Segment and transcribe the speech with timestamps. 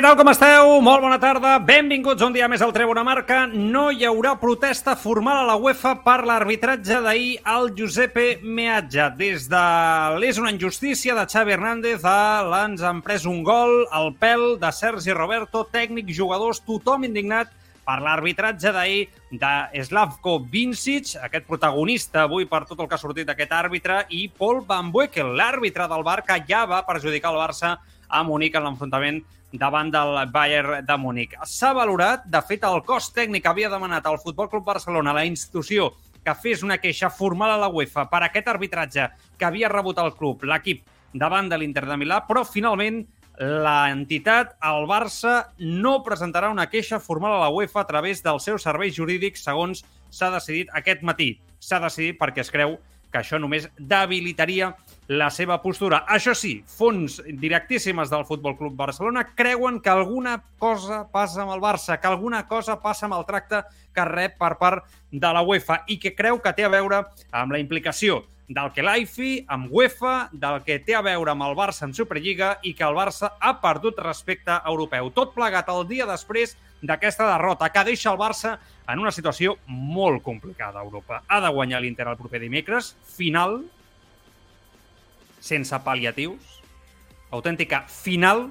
[0.00, 0.78] Tal, com esteu?
[0.80, 1.58] Molt bona tarda.
[1.60, 3.42] Benvinguts un dia més al Tribuna Marca.
[3.52, 9.10] No hi haurà protesta formal a la UEFA per l'arbitratge d'ahir al Giuseppe Meazza.
[9.18, 9.64] Des de
[10.16, 14.70] l'és una injustícia de Xavi Hernández a l'ens han pres un gol al pèl de
[14.72, 17.52] Sergi Roberto, tècnic, jugadors, tothom indignat
[17.84, 23.28] per l'arbitratge d'ahir de Slavko Vincic, aquest protagonista avui per tot el que ha sortit
[23.28, 27.74] d'aquest àrbitre, i Paul Van Boekel, l'àrbitre del Barça, que ja va perjudicar el Barça
[28.08, 29.20] a Munic en l'enfrontament
[29.52, 31.34] davant del Bayern de Múnich.
[31.46, 35.90] S'ha valorat, de fet, el cost tècnic havia demanat al Futbol Club Barcelona, la institució,
[36.24, 40.12] que fes una queixa formal a la UEFA per aquest arbitratge que havia rebut el
[40.14, 43.02] club, l'equip, davant de l'Inter de Milà, però finalment
[43.40, 48.66] l'entitat, el Barça, no presentarà una queixa formal a la UEFA a través dels seus
[48.66, 49.80] serveis jurídics, segons
[50.12, 51.32] s'ha decidit aquest matí.
[51.60, 52.76] S'ha decidit perquè es creu
[53.10, 54.72] que això només debilitaria
[55.10, 56.04] la seva postura.
[56.06, 61.62] Això sí, fons directíssimes del Futbol Club Barcelona creuen que alguna cosa passa amb el
[61.62, 65.82] Barça, que alguna cosa passa amb el tracte que rep per part de la UEFA
[65.90, 70.14] i que creu que té a veure amb la implicació del que l'AIFI, amb UEFA,
[70.32, 73.52] del que té a veure amb el Barça en Superliga i que el Barça ha
[73.62, 75.10] perdut respecte europeu.
[75.14, 78.56] Tot plegat el dia després d'aquesta derrota que deixa el Barça
[78.88, 81.22] en una situació molt complicada a Europa.
[81.28, 83.60] Ha de guanyar l'Inter el proper dimecres, final,
[85.40, 86.60] sense pal·liatius,
[87.30, 88.48] autèntica final,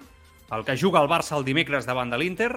[0.52, 2.54] el que juga el Barça el dimecres davant de l'Inter,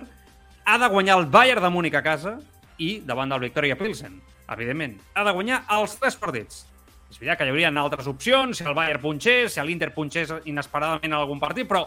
[0.65, 2.37] ha de guanyar el Bayern de Múnich a casa
[2.79, 5.01] i davant del Victoria Pilsen, evidentment.
[5.15, 6.67] Ha de guanyar els tres partits.
[7.11, 11.11] És veritat que hi haurien altres opcions, si el Bayern punxés, si l'Inter punxés inesperadament
[11.11, 11.85] en algun partit, però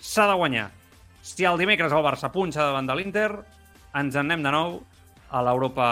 [0.00, 0.70] s'ha de guanyar.
[1.26, 3.30] Si el dimecres el Barça punxa davant de l'Inter,
[3.98, 4.76] ens en anem de nou
[5.34, 5.86] a l'Europa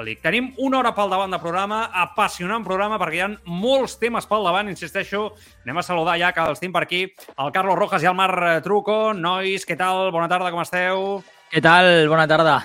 [0.00, 0.22] League.
[0.22, 4.46] Tenim una hora pel davant de programa, apassionant programa, perquè hi ha molts temes pel
[4.48, 5.26] davant, insisteixo.
[5.66, 7.02] Anem a saludar ja, que els tinc per aquí,
[7.36, 9.12] el Carlos Rojas i el Marc Truco.
[9.12, 10.08] Nois, què tal?
[10.16, 11.20] Bona tarda, com esteu?
[11.52, 12.08] Què tal?
[12.08, 12.56] Bona tarda.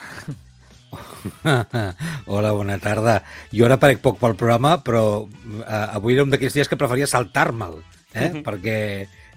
[2.32, 3.18] Hola, bona tarda.
[3.52, 7.12] Jo ara aparec poc pel programa, però eh, avui era un d'aquells dies que preferia
[7.12, 7.82] saltar-me'l,
[8.16, 8.32] eh?
[8.46, 8.80] perquè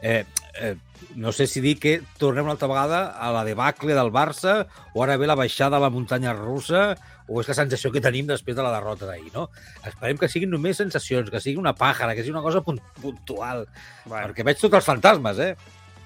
[0.03, 0.25] eh,
[0.61, 0.77] eh,
[1.15, 5.03] no sé si dir que tornem una altra vegada a la debacle del Barça o
[5.05, 6.97] ara ve la baixada a la muntanya russa
[7.27, 9.49] o és la sensació que tenim després de la derrota d'ahir, no?
[9.85, 13.67] Esperem que siguin només sensacions, que sigui una pàjara, que sigui una cosa puntual,
[14.05, 14.29] bueno.
[14.29, 15.57] perquè veig tots els fantasmes, eh?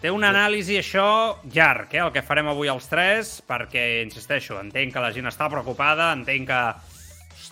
[0.01, 4.95] Té un anàlisi, això, llarg, eh, el que farem avui els tres, perquè, insisteixo, entenc
[4.95, 6.63] que la gent està preocupada, entenc que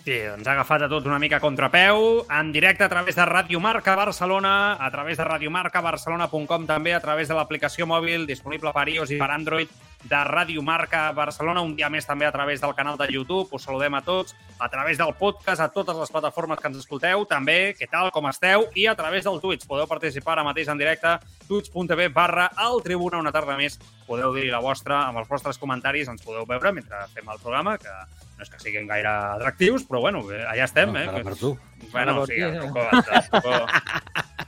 [0.09, 3.59] Hosti, ens ha agafat a tots una mica contrapeu, en directe a través de Ràdio
[3.61, 9.11] Marca Barcelona, a través de radiomarcabarcelona.com, també a través de l'aplicació mòbil disponible per iOS
[9.13, 9.69] i per Android
[10.09, 13.67] de Ràdio Marca Barcelona, un dia més també a través del canal de YouTube, us
[13.67, 17.75] saludem a tots, a través del podcast, a totes les plataformes que ens escolteu, també,
[17.77, 19.67] què tal, com esteu, i a través del Twitch.
[19.69, 23.77] Podeu participar ara mateix en directe, twitch.tv barra el Tribuna, una tarda més.
[24.07, 27.77] Podeu dir la vostra, amb els vostres comentaris, ens podeu veure mentre fem el programa,
[27.77, 27.93] que
[28.39, 31.23] no és que siguin gaire atractius, però bueno, allà estem, no, eh?
[31.27, 31.57] per tu.
[31.91, 33.65] Bueno, sí, el truco, el truco...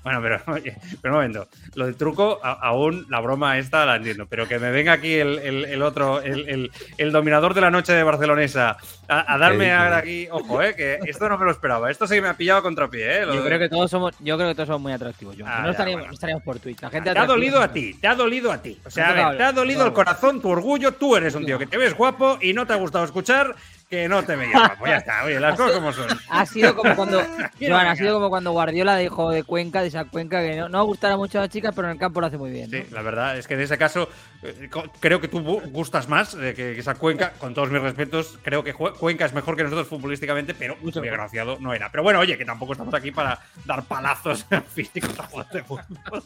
[0.04, 1.48] Bueno, pero, oye, pero un momento.
[1.76, 5.14] Lo del truco, a, aún la broma esta la entiendo, pero que me venga aquí
[5.14, 8.78] el, el, el otro, el, el, el, dominador de la noche de Barcelonesa,
[9.08, 11.92] a, a darme ahora aquí, ojo, eh, que esto no me lo esperaba.
[11.92, 13.26] Esto sí que me ha pillado a contrapié, eh.
[13.28, 13.48] Yo de...
[13.48, 15.48] creo que todos somos, yo creo que todos somos muy atractivos, John.
[15.48, 16.08] Ah, no, ya, estaríamos, bueno.
[16.08, 16.82] no, estaríamos, por Twitch.
[16.82, 18.80] La gente te ha dolido a ti, te ha dolido a ti.
[18.84, 21.60] O sea, a ver, te ha dolido el corazón, tu orgullo, tú eres un tío
[21.60, 23.56] que te ves guapo y no te ha gustado escuchar
[23.92, 24.88] que no te veía guapo.
[24.88, 26.08] Ya está, oye, las cosas como son.
[26.30, 27.22] Ha sido como cuando,
[27.60, 30.86] Joan, ha sido como cuando Guardiola dijo de Cuenca, de esa Cuenca, que no, no
[30.86, 32.72] gustará mucho a las chicas, pero en el campo lo hace muy bien.
[32.72, 32.78] ¿no?
[32.78, 34.08] Sí, la verdad es que en ese caso
[34.44, 34.70] eh,
[35.02, 38.64] creo que tú gustas más eh, que, que, esa Cuenca, con todos mis respetos, creo
[38.64, 41.92] que Cuenca es mejor que nosotros futbolísticamente, pero mucho muy agraciado no era.
[41.92, 46.24] Pero bueno, oye, que tampoco estamos aquí para dar palazos físicos a jugadores de fútbol.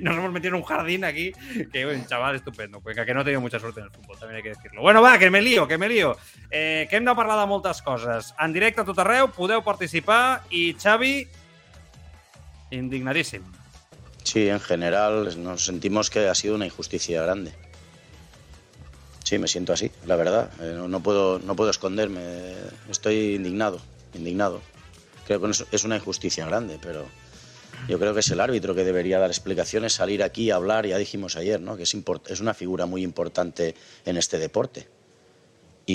[0.00, 1.32] Nos hemos metido en un jardín aquí,
[1.72, 4.36] que un chaval estupendo, Cuenca, que no ha tenido mucha suerte en el fútbol, también
[4.36, 4.82] hay que decirlo.
[4.82, 6.16] Bueno, va, que me lío, que me lío.
[6.52, 8.34] Eh, que hem de parlar de moltes coses.
[8.38, 11.24] En directe a tot arreu, podeu participar i Xavi,
[12.76, 13.44] indignadíssim.
[14.22, 17.54] Sí, en general nos sentimos que ha sido una injusticia grande.
[19.24, 20.50] Sí, me siento así, la verdad.
[20.60, 22.54] Eh, no, no, puedo, no puedo esconderme.
[22.90, 23.80] Estoy indignado,
[24.12, 24.60] indignado.
[25.26, 27.06] Creo que es una injusticia grande, pero
[27.88, 30.98] yo creo que es el árbitro que debería dar explicaciones, salir aquí a hablar, ya
[30.98, 31.76] dijimos ayer, ¿no?
[31.76, 31.96] que es,
[32.28, 33.74] es una figura muy importante
[34.04, 34.88] en este deporte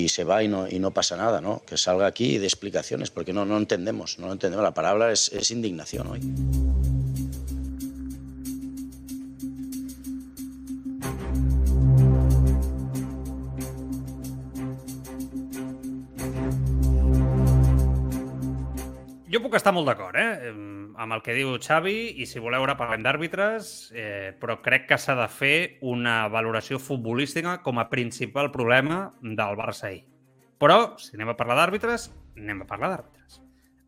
[0.04, 1.62] y se va y no, pasa nada, ¿no?
[1.66, 4.64] Que salga aquí y dé explicaciones, porque no, entendemos, no entendemos.
[4.64, 6.22] La palabra es, indignación hoy.
[19.32, 20.48] Jo puc estar molt d'acord, eh?
[20.48, 24.88] Em- amb el que diu Xavi i si voleu ara parlem d'àrbitres, eh, però crec
[24.90, 30.06] que s'ha de fer una valoració futbolística com a principal problema del Barça ahir.
[30.62, 33.42] Però, si anem a parlar d'àrbitres, anem a parlar d'àrbitres.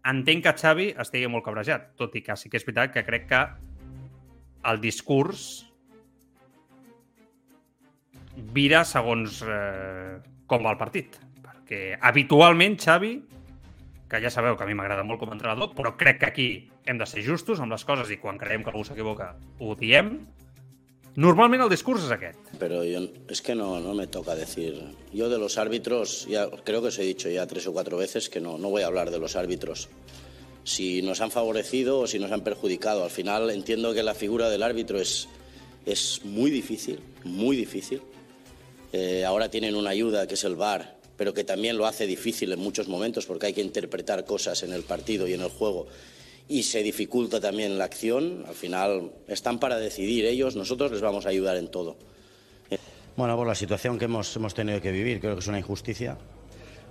[0.07, 3.27] Entenc que Xavi estigui molt cabrejat, tot i que sí que és veritat que crec
[3.31, 3.42] que
[4.68, 5.48] el discurs
[8.53, 11.18] vira segons eh, com va el partit.
[11.44, 13.15] Perquè habitualment Xavi,
[14.07, 16.50] que ja sabeu que a mi m'agrada molt com a entrenador, però crec que aquí
[16.86, 20.27] hem de ser justos amb les coses i quan creiem que algú s'equivoca ho diem,
[21.18, 22.38] Normalment el discurs es aquest.
[22.59, 24.83] Pero yo, es que no, no me toca decir.
[25.12, 28.30] Yo de los árbitros, ya creo que os he dicho ya tres o cuatro veces
[28.30, 29.89] que no, no voy a hablar de los árbitros.
[30.63, 33.03] Si nos han favorecido o si nos han perjudicado.
[33.03, 35.27] Al final entiendo que la figura del árbitro es,
[35.88, 38.03] es muy difícil, muy difícil.
[38.94, 42.54] Eh, ahora tienen una ayuda que es el VAR, pero que también lo hace difícil
[42.54, 45.88] en muchos momentos porque hay que interpretar cosas en el partido y en el juego
[46.48, 48.46] y se dificulta también la acción.
[48.48, 51.98] Al final están para decidir ellos, nosotros les vamos a ayudar en todo.
[53.16, 56.18] Bueno, por la situación que hemos, hemos tenido que vivir, creo que es una injusticia,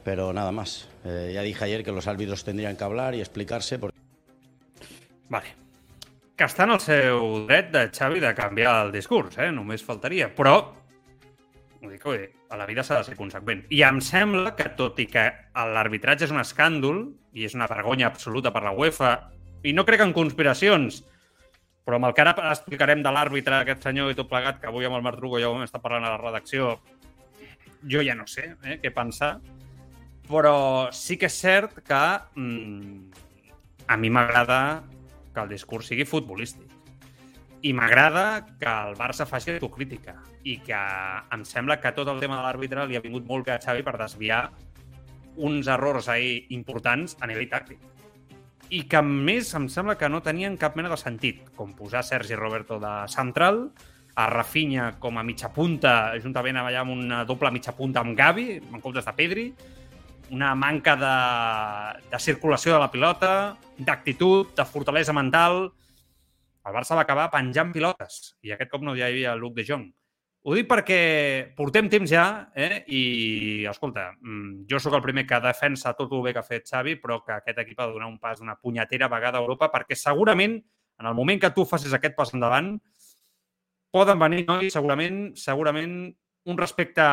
[0.05, 0.89] pero nada más.
[1.05, 3.79] Eh, ya dije ayer que los árbitros tendrían que hablar y explicarse.
[3.79, 3.97] Porque...
[5.29, 5.55] Vale.
[6.37, 9.49] Que està en el seu dret de Xavi de canviar el discurs, eh?
[9.57, 10.27] només faltaria.
[10.37, 10.59] Però,
[11.87, 13.65] ho dic, oi, a la vida s'ha de ser conseqüent.
[13.75, 15.27] I em sembla que, tot i que
[15.75, 17.03] l'arbitratge és un escàndol
[17.37, 19.13] i és una vergonya absoluta per la UEFA
[19.67, 21.03] i no crec en conspiracions,
[21.87, 24.87] però amb el que ara explicarem de l'àrbitre, aquest senyor i tot plegat, que avui
[24.89, 26.77] amb el Marc Truco ja ho està parlant a la redacció,
[27.87, 29.37] jo ja no sé eh, què pensar,
[30.27, 30.57] però
[30.95, 32.03] sí que és cert que
[32.35, 33.23] mm,
[33.87, 34.61] a mi m'agrada
[35.33, 36.76] que el discurs sigui futbolístic.
[37.63, 40.79] I m'agrada que el Barça faci autocrítica i que
[41.33, 43.85] em sembla que tot el tema de l'àrbitre li ha vingut molt bé a Xavi
[43.87, 44.51] per desviar
[45.37, 47.81] uns errors ahir importants a nivell tàctic.
[48.71, 52.35] I que més em sembla que no tenien cap mena de sentit, com posar Sergi
[52.35, 53.69] Roberto de central,
[54.17, 58.57] a Rafinha com a mitja punta, juntament allà amb una doble mitja punta amb Gavi,
[58.59, 59.47] en comptes de Pedri,
[60.33, 61.17] una manca de,
[62.11, 63.33] de circulació de la pilota,
[63.79, 65.69] d'actitud, de fortalesa mental...
[66.67, 69.87] El Barça va acabar penjant pilotes, i aquest cop no hi havia Luc de Jong.
[70.47, 70.99] Ho dic perquè
[71.59, 72.85] portem temps ja eh?
[72.95, 73.03] i,
[73.67, 76.95] escolta, mm, jo sóc el primer que defensa tot el bé que ha fet Xavi,
[77.03, 79.99] però que aquest equip ha de donar un pas d'una punyetera vegada a Europa, perquè
[79.99, 80.55] segurament,
[81.01, 82.77] en el moment que tu facis aquest pas endavant,
[83.91, 85.99] poden venir, nois, segurament, segurament
[86.47, 87.05] un respecte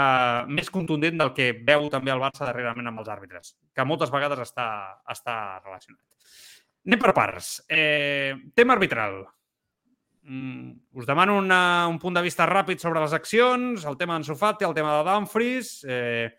[0.53, 4.45] més contundent del que veu també el Barça darrerament amb els àrbitres, que moltes vegades
[4.45, 4.67] està,
[5.09, 6.05] està relacionat.
[6.85, 7.55] Anem per parts.
[7.65, 9.23] Eh, tema arbitral.
[10.23, 14.23] Mm, us demano una, un punt de vista ràpid sobre les accions, el tema d'en
[14.23, 16.29] Sofati, el tema de Dumfries, eh,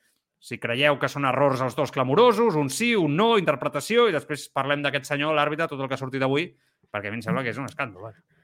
[0.41, 4.49] si creieu que són errors els dos clamorosos, un sí, un no, interpretació, i després
[4.57, 6.49] parlem d'aquest senyor, l'àrbitre, tot el que ha sortit avui,
[6.93, 8.09] perquè a mi em sembla que és un escàndol.
[8.09, 8.44] Eh?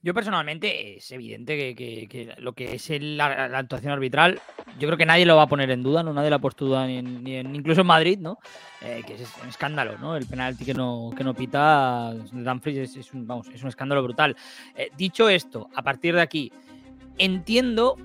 [0.00, 4.40] Yo personalmente es evidente que, que, lo que es el, la, la, actuación arbitral,
[4.78, 6.98] yo creo que nadie lo va a poner en duda, no nadie lo ha ni,
[6.98, 8.38] en, ni en, incluso en Madrid, ¿no?
[8.80, 10.16] Eh, que es un escándalo, ¿no?
[10.16, 14.02] El penalti que no, que no pita Dumfries es, es, un, vamos, es un escándalo
[14.04, 14.36] brutal.
[14.76, 16.52] Eh, dicho esto, a partir de aquí,
[17.18, 17.96] entiendo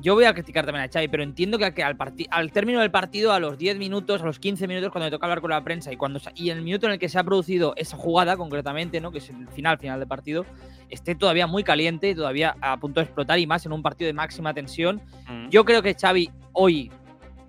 [0.00, 1.96] yo voy a criticar también a Xavi, pero entiendo que al,
[2.30, 5.26] al término del partido, a los 10 minutos, a los 15 minutos, cuando me toca
[5.26, 7.24] hablar con la prensa y cuando y en el minuto en el que se ha
[7.24, 9.10] producido esa jugada, concretamente, ¿no?
[9.12, 10.46] que es el final, final del partido,
[10.88, 14.06] esté todavía muy caliente y todavía a punto de explotar y más en un partido
[14.06, 15.00] de máxima tensión.
[15.28, 15.48] Mm.
[15.48, 16.90] Yo creo que Xavi hoy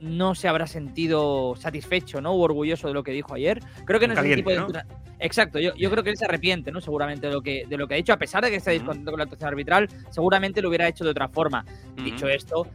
[0.04, 2.34] no se habrá sentido satisfecho, ¿no?
[2.34, 3.62] O orgulloso de lo que dijo ayer.
[3.86, 4.80] Creo que no Caliente, es el tipo de.
[4.80, 4.98] ¿no?
[5.20, 6.82] Exacto, yo, yo, creo que él se arrepiente, ¿no?
[6.82, 9.12] Seguramente de lo que, de lo que ha dicho, a pesar de que esté descontento
[9.12, 11.66] con la actuación arbitral, seguramente lo hubiera hecho de otra forma.
[11.66, 12.04] Uh -huh.
[12.04, 12.68] Dicho esto,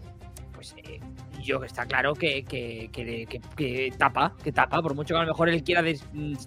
[0.54, 1.00] pues eh,
[1.42, 5.28] yo está claro que, que, que, que, tapa, que tapa, por mucho que a lo
[5.28, 5.82] mejor él quiera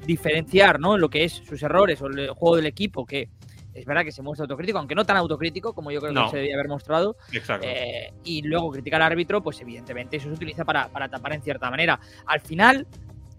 [0.06, 0.98] diferenciar, ¿no?
[0.98, 3.30] Lo que es sus errores o el juego del equipo, que
[3.74, 6.26] es verdad que se muestra autocrítico, aunque no tan autocrítico como yo creo no.
[6.26, 7.16] que se debía haber mostrado.
[7.62, 11.42] Eh, y luego criticar al árbitro, pues evidentemente eso se utiliza para, para, tapar en
[11.42, 12.00] cierta manera.
[12.26, 12.88] Al final,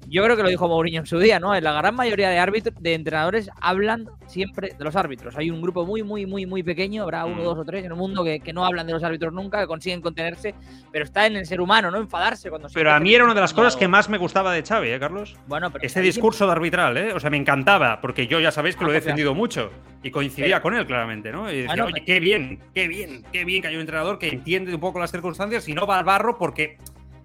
[0.09, 1.59] yo creo que lo dijo Mourinho en su día, ¿no?
[1.61, 5.37] La gran mayoría de árbitros, de entrenadores hablan siempre de los árbitros.
[5.37, 7.45] Hay un grupo muy, muy, muy, muy pequeño, habrá uno, mm.
[7.45, 9.67] dos o tres en el mundo que, que, no hablan de los árbitros nunca, que
[9.67, 10.55] consiguen contenerse,
[10.91, 11.99] pero está en el ser humano, ¿no?
[11.99, 14.53] Enfadarse cuando se Pero a mí era una de las cosas que más me gustaba
[14.53, 15.37] de Xavi, ¿eh, Carlos?
[15.47, 17.13] Bueno, pero este discurso de arbitral, ¿eh?
[17.13, 19.71] O sea, me encantaba, porque yo ya sabéis que ah, lo he defendido mucho
[20.03, 20.63] y coincidía pero...
[20.63, 21.51] con él claramente, ¿no?
[21.51, 24.29] Y decía, bueno, oye, qué bien, qué bien, qué bien que hay un entrenador que
[24.29, 26.77] entiende un poco las circunstancias y no va al barro porque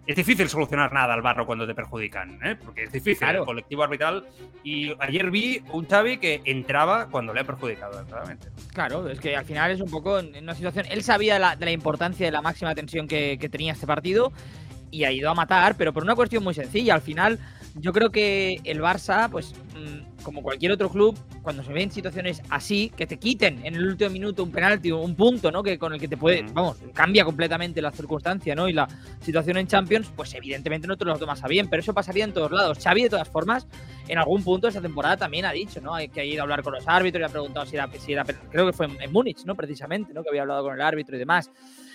[0.08, 2.56] es difícil solucionar nada al barro cuando te perjudican, ¿eh?
[2.56, 3.40] porque es difícil claro.
[3.40, 4.26] el colectivo arbitral.
[4.64, 8.48] Y ayer vi un Xavi que entraba cuando le ha perjudicado, claramente.
[8.74, 10.86] Claro, es que al final es un poco en una situación.
[10.90, 13.86] Él sabía de la, de la importancia de la máxima tensión que, que, tenía este
[13.86, 14.32] partido
[14.92, 16.94] y ha ido a matar, pero por una cuestión muy sencilla.
[16.96, 17.40] Al final,
[17.76, 22.41] yo creo que el Barça, pues mm, como cualquier otro club, cuando se ven situaciones
[22.50, 25.63] así, que te quiten en el último minuto un penalti o un punto, ¿no?
[25.63, 28.67] Que con el que te puede, vamos, cambia completamente la circunstancia, ¿no?
[28.67, 28.89] Y la
[29.22, 32.34] situación en Champions, pues evidentemente no te lo tomas a bien, pero eso pasaría en
[32.34, 32.77] todos lados.
[32.84, 33.67] Xavi, de todas formas,
[34.10, 35.96] en algún punto de esta temporada también ha dicho, ¿no?
[35.96, 38.25] Hay que ir a hablar con los árbitros y ha preguntado si era, si era
[38.25, 39.55] creo que fue en, en Múnich, ¿no?
[39.55, 40.24] Precisamente, ¿no?
[40.24, 41.50] Que había hablado con el árbitro y demás.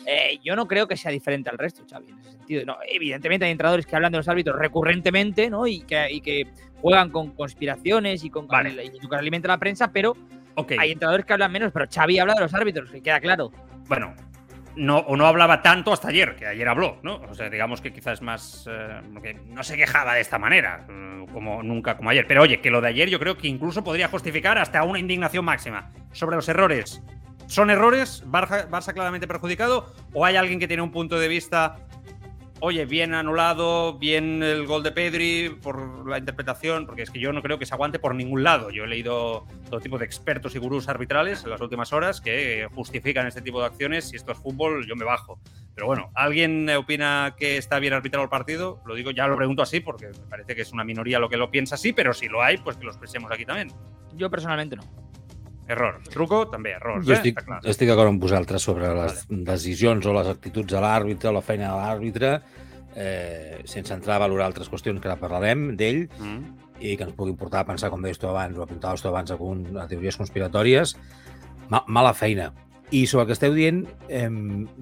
[0.06, 2.64] Eh, yo no creo que sea diferente al resto, Xavi, en ese sentido.
[2.64, 5.66] No, evidentemente hay entrenadores que hablan de los árbitros recurrentemente, ¿no?
[5.66, 6.48] Y que, y que
[6.82, 8.84] juegan con conspiraciones y con, Vale.
[8.84, 10.14] y que alimenta la prensa, pero
[10.78, 13.50] hay entrenadores que hablan menos, pero Xavi habla de los árbitros, que queda claro.
[13.88, 14.12] bueno,
[14.76, 17.16] no, o no hablaba tanto hasta ayer, que ayer habló, ¿no?
[17.28, 18.66] O sea, digamos que quizás más.
[18.70, 22.26] eh, que no se quejaba de esta manera, eh, como nunca como ayer.
[22.26, 25.44] Pero oye, que lo de ayer yo creo que incluso podría justificar hasta una indignación
[25.44, 27.02] máxima sobre los errores.
[27.46, 28.24] ¿Son errores?
[28.26, 29.92] ¿Barça, Barça claramente perjudicado?
[30.14, 31.76] ¿O hay alguien que tiene un punto de vista
[32.64, 37.33] oye, bien anulado, bien el gol de Pedri por la interpretación, porque es que yo
[37.33, 38.71] no creo que se aguante por ningún lado.
[38.71, 42.69] Yo he leído todo tipo de expertos y gurús arbitrales en las últimas horas que
[42.73, 44.09] justifican este tipo de acciones.
[44.09, 45.40] Si esto es fútbol, yo me bajo.
[45.75, 48.81] Pero bueno, ¿alguien opina que está bien arbitrado el partido?
[48.87, 51.37] Lo digo, ya lo pregunto así, porque me parece que es una minoría lo que
[51.37, 53.73] lo piensa así, pero si lo hay, pues que lo expresemos aquí también.
[54.14, 54.85] Yo personalmente no.
[55.73, 56.00] Error.
[56.12, 57.02] Truco, també error.
[57.05, 57.19] Jo eh?
[57.21, 57.61] estic, Està clar.
[57.73, 61.79] estic d'acord amb vosaltres sobre les decisions o les actituds de l'àrbitre, la feina de
[61.81, 62.33] l'àrbitre,
[62.95, 66.43] eh, sense entrar a valorar altres qüestions que ara parlarem d'ell Mm.
[66.83, 69.31] i que ens puguin portar a pensar, com deies tu abans, o apuntaves tu abans,
[69.31, 70.97] a, un, a teories conspiratòries,
[71.71, 72.52] ma, mala feina.
[72.91, 74.29] I sobre el que esteu dient, eh,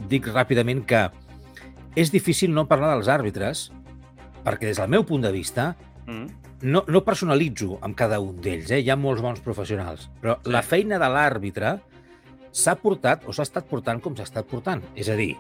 [0.09, 1.11] dic ràpidament que
[1.95, 3.69] és difícil no parlar dels àrbitres,
[4.43, 6.27] perquè des del meu punt de vista Mm.
[6.63, 8.81] No, no personalitzo amb cada un d'ells, eh?
[8.83, 11.79] hi ha molts bons professionals, però la feina de l'àrbitre
[12.53, 14.83] s'ha portat o s'ha estat portant com s'ha estat portant.
[14.99, 15.35] És a dir,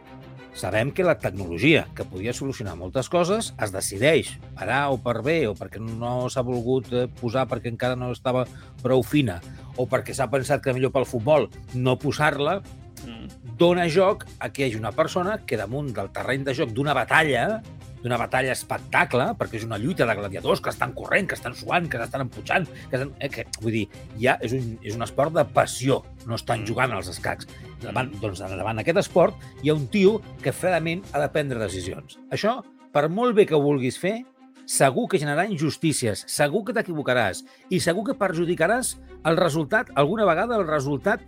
[0.56, 5.20] sabem que la tecnologia, que podia solucionar moltes coses, es decideix per A o per
[5.26, 8.46] B, o perquè no s'ha volgut eh, posar perquè encara no estava
[8.82, 9.40] prou fina,
[9.76, 12.60] o perquè s'ha pensat que millor pel futbol no posar-la,
[13.00, 13.28] Mm.
[13.56, 16.94] dona joc a que hi hagi una persona que damunt del terreny de joc d'una
[16.96, 17.62] batalla,
[18.02, 21.88] d'una batalla espectacle, perquè és una lluita de gladiadors que estan corrent, que estan suant,
[21.90, 23.86] que s'estan empujant, que, estan, eh, que vull dir,
[24.20, 26.66] ja és un, és un esport de passió, no estan Mm.
[26.66, 27.46] jugant als escacs.
[27.80, 32.18] Davant, doncs davant d'aquest esport hi ha un tio que fredament ha de prendre decisions.
[32.30, 34.24] Això, per molt bé que ho vulguis fer,
[34.66, 40.56] segur que generarà injustícies, segur que t'equivocaràs i segur que perjudicaràs el resultat, alguna vegada
[40.56, 41.20] el resultat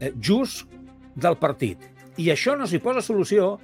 [0.00, 0.66] eh, just
[1.16, 1.78] del partit.
[2.16, 3.58] I això no s'hi posa solució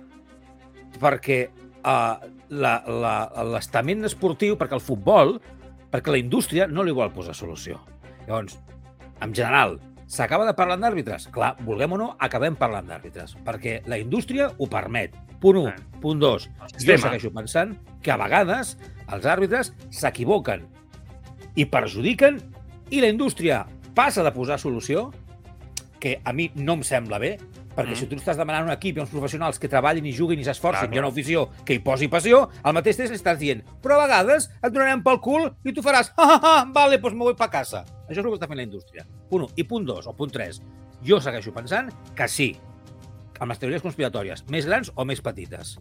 [0.98, 1.48] perquè
[1.84, 2.18] uh,
[2.50, 5.38] l'estament esportiu, perquè el futbol,
[5.90, 7.78] perquè la indústria no li vol posar solució.
[8.26, 8.58] Llavors,
[9.22, 9.78] en general,
[10.10, 11.28] s'acaba de parlar d'àrbitres?
[11.34, 15.14] Clar, vulguem o no, acabem parlant d'àrbitres, perquè la indústria ho permet.
[15.40, 15.68] Punt 1.
[15.70, 16.00] Eh.
[16.02, 16.48] Punt 2.
[16.84, 18.76] Jo segueixo pensant que a vegades
[19.10, 20.66] els àrbitres s'equivoquen
[21.56, 22.38] i perjudiquen
[22.90, 23.64] i la indústria
[23.94, 25.10] passa de posar solució,
[26.00, 27.34] que a mi no em sembla bé,
[27.76, 27.96] perquè Mm.
[27.96, 30.88] si tu estàs demanant un equip i uns professionals que treballin i juguin i s'esforcin
[30.88, 33.98] Clar, i una afició que hi posi passió, al mateix temps li estàs dient però
[33.98, 37.24] a vegades et donarem pel cul i tu faràs ah, ah, ah, vale, doncs me
[37.30, 37.84] voy pa casa.
[38.08, 39.06] Això és el que està fent la indústria.
[39.30, 39.52] Punt 1.
[39.56, 40.60] I punt 2, o punt 3.
[41.06, 42.56] Jo segueixo pensant que sí,
[43.40, 45.78] amb les teories conspiratòries, més grans o més petites.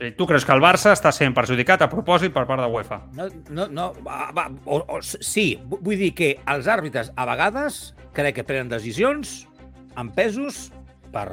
[0.00, 3.02] Sí, tu creus que el Barça està sent perjudicat a propòsit per part de UEFA?
[3.12, 7.26] No, no, no va, va, o, o, sí, vu- vull dir que els àrbitres a
[7.28, 9.46] vegades crec que prenen decisions
[10.00, 10.70] amb pesos
[11.12, 11.28] per...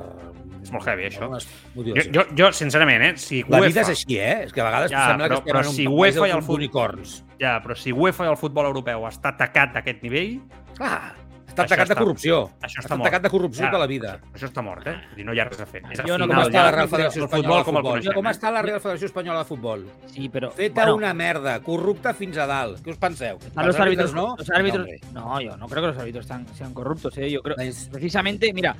[0.62, 1.30] És molt heavy, això.
[1.78, 3.68] Jo, jo, jo sincerament, eh, si La UEFA...
[3.68, 4.44] vida és així, eh?
[4.48, 6.26] És que a vegades Ja, sembla però- que estem però en un si país UEFA
[6.26, 7.24] de i el fut- unicorns.
[7.40, 10.42] Ja, però si UEFA i el futbol europeu està atacat d'aquest nivell,
[10.78, 11.16] Clar,
[11.48, 12.36] està Això atacat de corrupció.
[12.62, 13.72] això està atacat de corrupció Ja.
[13.72, 14.20] tota la vida.
[14.34, 14.92] això està mort, eh?
[15.08, 15.82] Vull dir, no hi ha res a fer.
[15.90, 17.92] És Jo no Com està la Real Federació Espanyola futbol de Futbol?
[17.92, 18.14] coneixem.
[18.14, 18.30] Com eh?
[18.30, 19.88] està la Real Federació Espanyola de Futbol?
[20.08, 20.52] Sí, pero.
[20.52, 22.82] Feta bueno, una merda, corrupta fins a dalt.
[22.86, 23.40] Què us penseu?
[23.56, 24.36] a los árbitros, no?
[24.38, 25.46] los árbitros, No, hombre.
[25.48, 27.32] no, yo no creo que los árbitros sean, corruptos, ¿eh?
[27.32, 28.76] Yo creo, Es- precisamente, mira.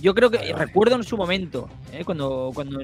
[0.00, 2.04] Yo creo que recuerdo en su momento, ¿eh?
[2.04, 2.80] cuando, cuando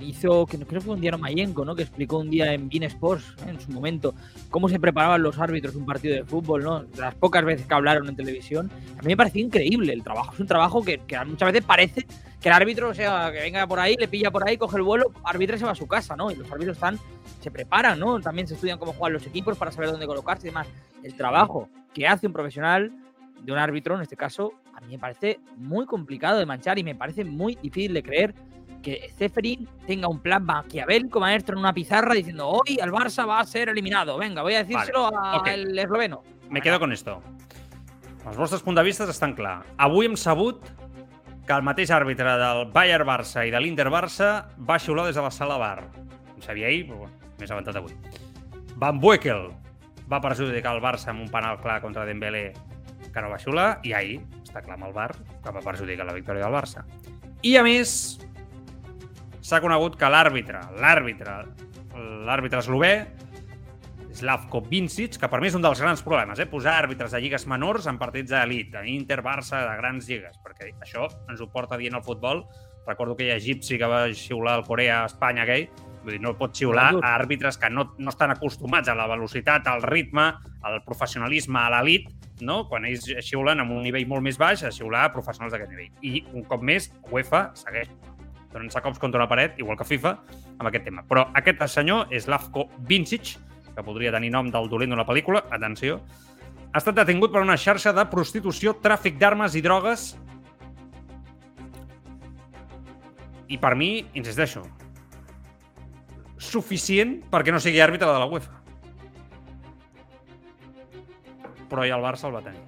[0.00, 1.74] hizo, que no- creo que fue un día no Mayenko, ¿no?
[1.74, 3.50] Que explicó un día en Bein Sports, ¿eh?
[3.50, 4.14] en su momento,
[4.50, 6.84] cómo se preparaban los árbitros un partido de fútbol, ¿no?
[6.96, 10.32] Las pocas veces que hablaron en televisión, a mí me pareció increíble el trabajo.
[10.34, 12.06] Es un trabajo que, que muchas veces parece
[12.40, 14.82] que el árbitro, o sea, que venga por ahí, le pilla por ahí, coge el
[14.82, 16.30] vuelo, arbitra y se va a su casa, ¿no?
[16.30, 16.98] Y los árbitros están,
[17.40, 18.20] se preparan, ¿no?
[18.20, 20.66] También se estudian cómo juegan los equipos para saber dónde colocarse y demás.
[21.02, 22.92] El trabajo que hace un profesional
[23.42, 26.84] de un árbitro, en este caso, a mí me parece muy complicado de manchar y
[26.84, 28.34] me parece muy difícil de creer
[28.82, 33.40] que Zeferin tenga un plan maquiavélico maestro en una pizarra diciendo hoy el Barça va
[33.40, 34.18] a ser eliminado.
[34.18, 36.22] Venga, voy a decírselo al esloveno.
[36.50, 37.22] Me quedo con esto.
[38.24, 39.58] Els vostres punts de vista estan clar.
[39.76, 40.62] Avui hem sabut
[41.44, 45.24] que el mateix àrbitre del Bayern Barça i de l'Inter Barça va xiular des de
[45.24, 45.90] la sala bar.
[46.32, 47.92] Ho sabia ahir, però m'he assabentat avui.
[48.80, 49.50] Van Boekel
[50.08, 52.46] va perjudicar el Barça amb un penal clar contra Dembélé
[53.12, 54.22] que no va xiular i ahir
[54.54, 55.10] està clar amb el Bar
[55.42, 56.84] que va perjudicar la victòria del Barça.
[57.42, 57.90] I a més
[59.44, 61.40] s'ha conegut que l'àrbitre, l'àrbitre,
[62.24, 62.94] l'àrbitre eslové
[64.14, 66.46] Slavko Vincic, que per mi és un dels grans problemes, eh?
[66.46, 70.70] posar àrbitres de lligues menors en partits d'elit, de Inter, Barça, de grans lligues, perquè
[70.86, 72.44] això ens ho porta dient el futbol.
[72.86, 75.66] Recordo que hi ha egipci que va xiular el Corea a Espanya aquell,
[76.04, 79.66] vull dir, no pot xiular a àrbitres que no, no estan acostumats a la velocitat,
[79.70, 80.28] al ritme,
[80.64, 82.10] al professionalisme, a l'elit,
[82.44, 82.64] no?
[82.68, 85.90] quan ells xiulen amb un nivell molt més baix, a xiular a professionals d'aquest nivell.
[86.04, 87.90] I un cop més, UEFA segueix
[88.54, 90.12] donant-se cops contra una paret, igual que FIFA,
[90.60, 91.02] amb aquest tema.
[91.08, 93.34] Però aquest senyor és Lavko Vincic,
[93.74, 95.98] que podria tenir nom del dolent d'una pel·lícula, atenció,
[96.70, 100.12] ha estat detingut per una xarxa de prostitució, tràfic d'armes i drogues
[103.50, 104.64] i per mi, insisteixo,
[106.38, 108.60] suficient perquè no sigui àrbitre de la UEFA.
[111.70, 112.62] Però ja el Barça el va tenir.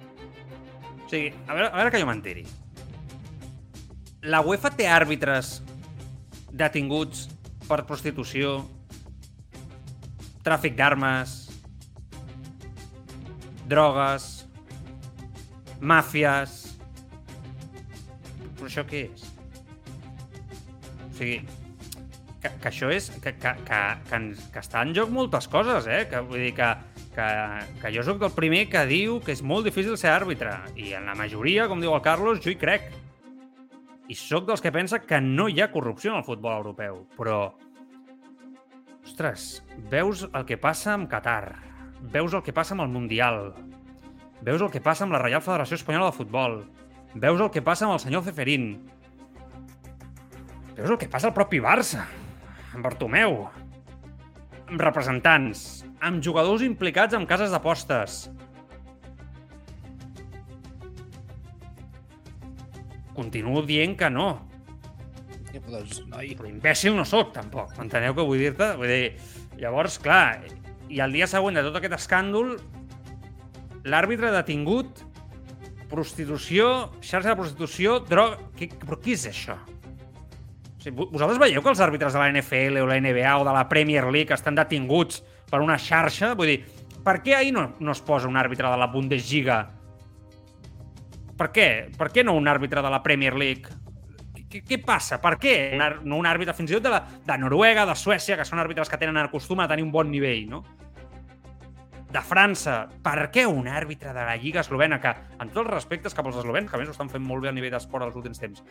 [1.05, 2.45] O sigui, a veure, a veure que jo m'enteri.
[4.27, 5.61] La UEFA té àrbitres
[6.51, 7.27] detinguts
[7.67, 8.57] per prostitució,
[10.43, 11.37] tràfic d'armes,
[13.67, 14.27] drogues,
[15.79, 16.63] màfies...
[18.57, 19.25] Però això què és?
[21.05, 21.41] O sigui,
[22.41, 23.09] que, que això és...
[23.23, 24.21] Que, que, que, que,
[24.53, 26.03] que està en joc moltes coses, eh?
[26.11, 26.69] Que, vull dir que,
[27.15, 27.27] que,
[27.81, 30.53] que jo sóc el primer que diu que és molt difícil ser àrbitre.
[30.77, 32.91] I en la majoria, com diu el Carlos, jo hi crec.
[34.07, 37.01] I sóc dels que pensa que no hi ha corrupció en el futbol europeu.
[37.17, 37.39] Però
[39.07, 41.55] Ostres, veus el que passa amb Qatar,
[42.11, 43.53] veus el que passa amb el Mundial,
[44.43, 46.57] veus el que passa amb la Reial Federació Espanyola de Futbol,
[47.15, 48.67] veus el que passa amb el senyor Ceferín,
[50.75, 52.03] veus el que passa al propi Barça,
[52.73, 53.45] amb Bartomeu,
[54.67, 58.25] amb representants, amb jugadors implicats en cases d'apostes.
[63.17, 64.29] Continuo dient que no,
[65.65, 66.33] doncs, noi...
[66.37, 67.73] Però imbècil no sóc, tampoc.
[67.81, 68.71] Enteneu què vull dir-te?
[68.77, 69.11] Vull dir,
[69.61, 70.43] llavors, clar,
[70.89, 72.55] i el dia següent de tot aquest escàndol,
[73.87, 75.03] l'àrbitre detingut,
[75.91, 78.39] prostitució, xarxa de prostitució, droga...
[78.59, 79.57] Què, però què és això?
[80.83, 83.65] Sigui, vosaltres veieu que els àrbitres de la NFL o la NBA o de la
[83.69, 86.35] Premier League estan detinguts per una xarxa?
[86.37, 86.59] Vull dir,
[87.03, 89.63] per què ahir no, no es posa un àrbitre de la Bundesliga?
[91.37, 91.67] Per què?
[91.97, 93.77] Per què no un àrbitre de la Premier League?
[94.49, 95.19] què, què passa?
[95.23, 95.55] Per què?
[95.77, 98.89] Un, un àrbitre fins i tot de, la, de Noruega, de Suècia, que són àrbitres
[98.89, 100.63] que tenen el costum a tenir un bon nivell, no?
[102.07, 106.15] De França, per què un àrbitre de la Lliga Eslovena, que, amb tots els respectes
[106.15, 108.15] cap als eslovens, que a més ho estan fent molt bé a nivell d'esport els
[108.15, 108.63] últims temps,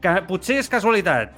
[0.00, 1.36] que potser és casualitat,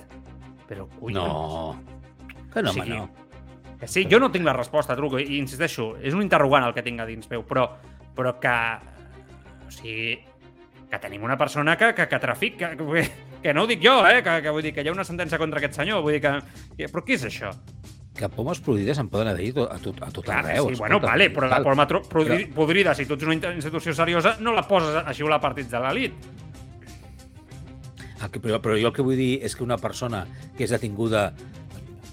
[0.68, 1.18] però collons...
[1.18, 3.76] No, que no, o sigui, home, no.
[3.80, 6.84] Que sí, jo no tinc la resposta, truco, i insisteixo, és un interrogant el que
[6.86, 7.66] tinc a dins meu, però,
[8.14, 8.58] però que...
[9.66, 10.20] O sigui,
[10.92, 13.06] que tenim una persona que, que, que trafica, que,
[13.42, 14.20] que no ho dic jo, eh?
[14.22, 16.36] que, que vull dir que hi ha una sentència contra aquest senyor, vull dir que...
[16.76, 17.50] que però què és això?
[18.12, 20.68] Que pomes podrides en poden haver a tot, a tot Clar, arreu.
[20.68, 24.66] Sí, bueno, vale, però la poma podrida, si tu ets una institució seriosa, no la
[24.68, 26.26] poses a xiular partits de l'elit.
[28.30, 31.30] Però, però jo el que vull dir és que una persona que és detinguda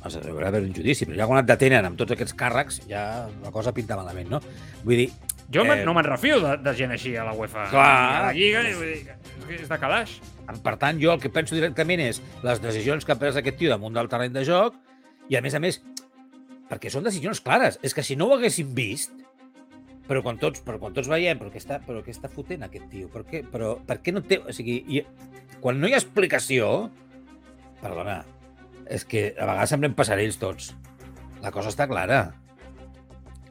[0.07, 3.03] es haurà d'haver un judici, però ja quan et detenen amb tots aquests càrrecs, ja
[3.43, 4.39] la cosa pinta malament, no?
[4.85, 5.09] Vull dir,
[5.51, 5.79] jo eh...
[5.83, 7.67] no me'n refio de, de gent així a la UEFA.
[7.73, 7.87] Clar.
[7.89, 9.15] A la Lliga, vull dir,
[9.57, 10.19] és de calaix.
[10.63, 13.73] Per tant, jo el que penso directament és les decisions que ha pres aquest tio
[13.73, 14.77] damunt del terreny de joc
[15.27, 15.81] i, a més a més,
[16.69, 17.79] perquè són decisions clares.
[17.85, 19.13] És que si no ho haguéssim vist,
[20.09, 22.87] però quan tots, però quan tots veiem, però què està, però què està fotent aquest
[22.89, 23.11] tio?
[23.13, 24.39] Per què, però, per què no té...
[24.41, 25.03] O sigui, i,
[25.61, 26.89] quan no hi ha explicació,
[27.83, 28.23] perdona,
[28.89, 30.71] és que a vegades semblem passarells tots.
[31.43, 32.23] La cosa està clara.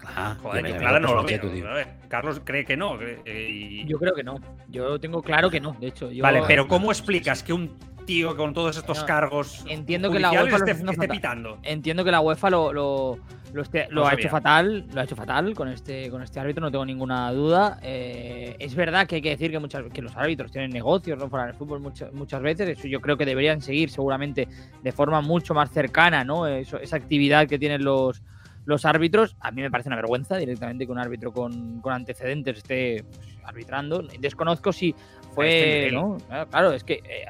[0.03, 1.87] Ah, Joder, yo claro no lo veo.
[2.09, 2.97] Carlos cree que no.
[3.25, 3.87] Y...
[3.87, 4.41] Yo creo que no.
[4.69, 6.11] Yo tengo claro que no, de hecho.
[6.11, 6.25] Yo...
[6.25, 10.33] Vale, pero ¿cómo explicas que un tío con todos estos no, cargos entiendo que la
[10.33, 11.59] UEFA esté, esté pitando?
[11.63, 13.19] Entiendo que la UEFA lo, lo,
[13.53, 16.63] lo, esté, lo ha hecho fatal, lo ha hecho fatal con este, con este árbitro,
[16.63, 17.79] no tengo ninguna duda.
[17.83, 21.29] Eh, es verdad que hay que decir que, muchas, que los árbitros tienen negocios ¿no?
[21.29, 24.49] para el fútbol muchas, muchas veces, eso yo creo que deberían seguir seguramente
[24.83, 26.47] de forma mucho más cercana, ¿no?
[26.47, 28.23] Eso, esa actividad que tienen los
[28.69, 32.59] los árbitros, a mí me parece una vergüenza directamente que un árbitro con, con antecedentes
[32.59, 34.03] esté pues, arbitrando.
[34.21, 34.95] Desconozco si
[35.35, 36.19] fue, este ¿no?
[36.51, 37.25] Claro, es que eh,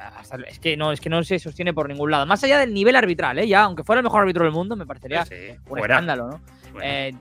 [0.48, 2.26] es que no es que no se sostiene por ningún lado.
[2.26, 3.46] Más allá del nivel arbitral, ¿eh?
[3.46, 5.36] ya aunque fuera el mejor árbitro del mundo, me parecería sí,
[5.68, 6.40] un escándalo, ¿no?
[6.82, 7.12] Eh,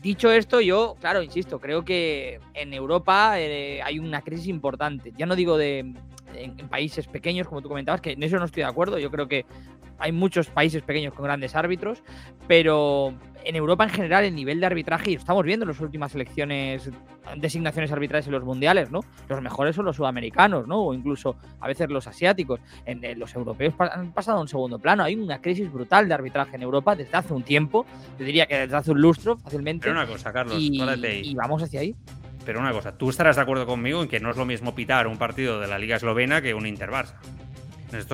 [0.00, 5.12] dicho esto, yo, claro, insisto, creo que en Europa eh, hay una crisis importante.
[5.18, 5.92] Ya no digo de
[6.34, 8.98] en, en, países pequeños, como tú comentabas, que en eso no estoy de acuerdo.
[8.98, 9.44] Yo creo que
[9.98, 12.02] hay muchos países pequeños con grandes árbitros,
[12.46, 13.14] pero
[13.44, 16.14] en Europa en general el nivel de arbitraje, y lo estamos viendo en las últimas
[16.14, 16.90] elecciones,
[17.36, 19.00] designaciones arbitrales en los mundiales, ¿no?
[19.28, 20.82] Los mejores son los sudamericanos, ¿no?
[20.82, 22.60] O incluso a veces los asiáticos.
[22.84, 25.02] En, en los europeos han pasado a un segundo plano.
[25.02, 27.86] Hay una crisis brutal de arbitraje en Europa desde hace un tiempo,
[28.18, 29.84] yo diría que desde hace un lustro fácilmente.
[29.88, 30.80] Pero una cosa, Carlos, y,
[31.24, 31.94] y vamos hacia ahí.
[32.48, 35.06] Pero una cosa, tú estarás de acuerdo conmigo en que no es lo mismo pitar
[35.06, 37.12] un partido de la Liga Eslovena que un Inter-Barça.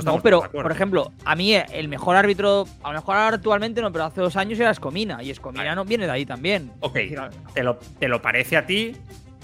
[0.04, 3.92] No, pero, de por ejemplo, a mí el mejor árbitro, a lo mejor actualmente no,
[3.92, 5.76] pero hace dos años era Escomina, y Escomina Vale.
[5.76, 6.72] no viene de ahí también.
[6.80, 6.98] Ok,
[7.54, 8.96] ¿te lo, ¿te lo parece a ti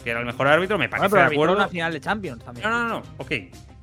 [0.02, 0.76] que era el mejor árbitro?
[0.76, 1.54] Me bueno, parece pero de acuerdo.
[1.54, 2.68] una final de Champions también.
[2.68, 3.32] No, no, no, ok.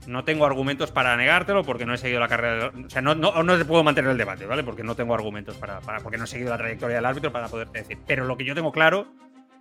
[0.07, 2.71] No tengo argumentos para negártelo porque no he seguido la carrera.
[2.85, 4.63] O sea, no, no, no te puedo mantener el debate, ¿vale?
[4.65, 7.47] Porque no tengo argumentos para, para- Porque no he seguido la trayectoria del árbitro para
[7.47, 7.97] poderte decir.
[8.05, 9.07] Pero lo que yo tengo claro,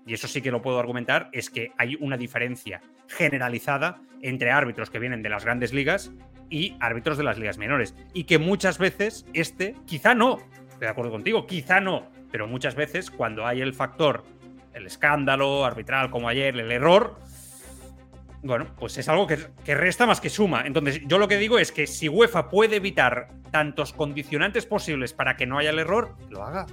[0.07, 4.88] y eso sí que lo puedo argumentar, es que hay una diferencia generalizada entre árbitros
[4.88, 6.12] que vienen de las grandes ligas
[6.49, 7.95] y árbitros de las ligas menores.
[8.14, 10.38] Y que muchas veces este, quizá no,
[10.79, 14.23] de acuerdo contigo, quizá no, pero muchas veces cuando hay el factor,
[14.75, 17.19] el escándalo arbitral como ayer, el error,
[18.42, 20.62] bueno, pues es algo que, que resta más que suma.
[20.66, 25.37] Entonces, yo lo que digo es que si UEFA puede evitar tantos condicionantes posibles para
[25.37, 26.66] que no haya el error, lo haga.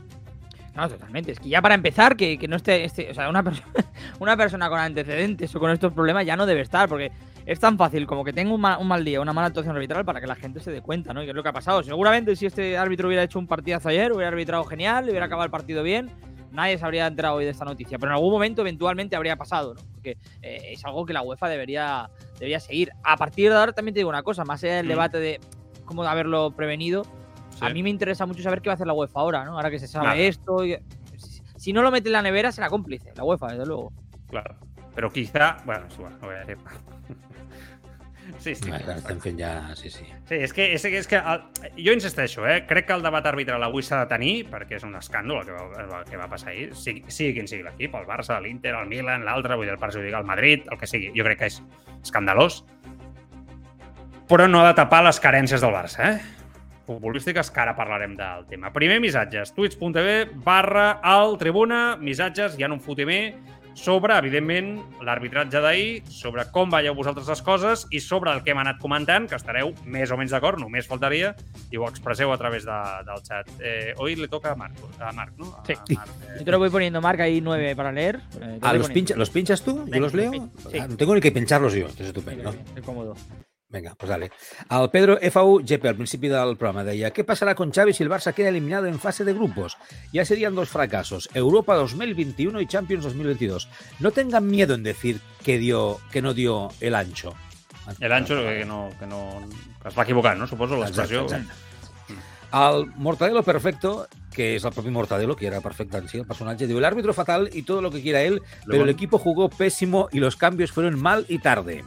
[0.76, 1.32] No, totalmente.
[1.34, 3.64] Es que ya para empezar, que, que no esté, esté- o sea, una, perso-
[4.20, 7.12] una persona con antecedentes o con estos problemas ya no debe estar, porque
[7.46, 10.04] es tan fácil como que tenga un, ma- un mal día, una mala actuación arbitral
[10.04, 11.22] para que la gente se dé cuenta, ¿no?
[11.22, 11.84] Y que es lo que ha pasado.
[11.84, 15.52] Seguramente si este árbitro hubiera hecho un partidazo ayer, hubiera arbitrado genial, hubiera acabado el
[15.52, 16.10] partido bien,
[16.52, 18.00] nadie se habría enterado hoy de esta noticia.
[18.00, 19.82] Pero en algún momento, eventualmente, habría pasado, ¿no?
[19.94, 22.10] Porque eh, es algo que la UEFA debería,
[22.40, 22.90] debería seguir.
[23.04, 24.90] A partir de ahora también te digo una cosa, más allá del Mm.
[24.90, 25.40] debate de
[25.86, 27.04] cómo haberlo prevenido,
[27.62, 29.56] a mí me interesa mucho saber qué va a hacer la UEFA ahora, ¿no?
[29.56, 30.20] Ahora que se sabe Claro.
[30.22, 30.66] esto.
[30.66, 30.78] y-
[31.18, 33.94] si- Si no lo mete en la nevera, será cómplice, la UEFA, desde luego.
[34.30, 34.56] Claro.
[34.96, 35.58] Pero quizá.
[35.66, 36.58] Bueno, sí, bueno, no voy a decir.
[38.40, 38.70] Sí, sí.
[38.72, 39.76] Estem fent ja...
[39.76, 40.04] Sí, sí.
[40.28, 41.42] Sí, és que, és, que- és que el,
[41.76, 42.66] jo insisteixo, eh?
[42.68, 45.52] crec que el debat arbitral avui s'ha de tenir, perquè és un escàndol el que
[45.56, 48.88] va, el que va passar ahir, sigui, sigui quin sigui l'equip, el Barça, l'Inter, el
[48.88, 51.12] Milan, l'altre, vull dir, el perjudicar el Madrid, el que sigui.
[51.16, 51.62] Jo crec que és
[52.02, 52.64] escandalós,
[54.28, 56.22] però no ha de tapar les carències del Barça, eh?
[56.86, 58.72] Futbolístiques, que ara parlarem del tema.
[58.74, 59.54] Primer, missatges.
[59.54, 63.36] twitch.tv barra al tribuna, missatges, hi ha un fotimer
[63.74, 68.60] sobre, evidentment, l'arbitratge d'ahir, sobre com veieu vosaltres les coses i sobre el que hem
[68.62, 71.32] anat comentant, que estareu més o menys d'acord, només faltaria,
[71.74, 72.76] i ho expresseu a través de,
[73.08, 73.50] del xat.
[73.60, 75.56] Eh, hoy le toca a Marc, a Marc ¿no?
[75.58, 75.74] A Sí.
[75.96, 78.20] Marc, eh, Yo te lo voy poniendo, marca ahí nueve para leer.
[78.40, 79.88] eh, Ah, ¿los, pincha, ¿los pinchas tú?
[79.88, 80.32] ¿Yo los leo?
[80.70, 80.78] sí.
[80.78, 82.54] Ah, no tengo ni que pincharlos yo, esto es estupendo.
[82.76, 83.16] qué cómodo.
[83.74, 84.32] Venga, pues dale.
[84.70, 88.10] Al Pedro FU GP al principio del programa deia ¿Qué pasará con Xavi si el
[88.10, 89.78] Barça queda eliminado en fase de grupos?
[90.14, 93.68] Ya serían dos fracasos, Europa 2021 y Champions 2022.
[94.00, 97.34] No tengan miedo en decir que, dio, que no dio el ancho.
[98.00, 99.42] el ancho que no, que no...
[99.82, 100.46] Que es va equivocar, no?
[100.46, 101.26] Suposo l'expressió.
[102.54, 106.68] El Mortadelo Perfecto, que es el propio Mortadelo, que era perfecto en sí el personaje,
[106.68, 110.10] diu, el árbitro fatal y todo lo que quiera él, pero el equipo jugó pésimo
[110.12, 111.84] y los cambios fueron mal y tarde.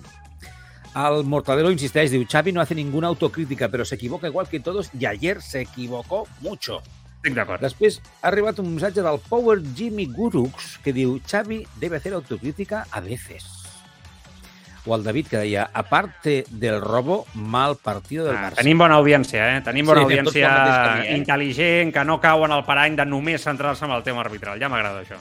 [0.96, 4.88] Al Mortadelo insisteix, diu, Xavi no hace ninguna autocrítica, pero se equivoca igual que todos
[4.98, 6.80] y ayer se equivocó mucho.
[7.20, 7.60] Estic d'acord.
[7.60, 12.86] Després ha arribat un missatge del Power Jimmy Gurux que diu Xavi debe hacer autocrítica
[12.90, 13.44] a veces.
[14.86, 18.62] O el David que deia, aparte del robo, mal partido del Ah, Barça.
[18.62, 19.60] tenim bona audiència, eh?
[19.66, 21.16] Tenim bona Sí, audiència camí, eh?
[21.18, 24.60] intel·ligent, que no cau en el parany de només centrar-se en el tema arbitral.
[24.62, 25.18] Ja m'agrada això.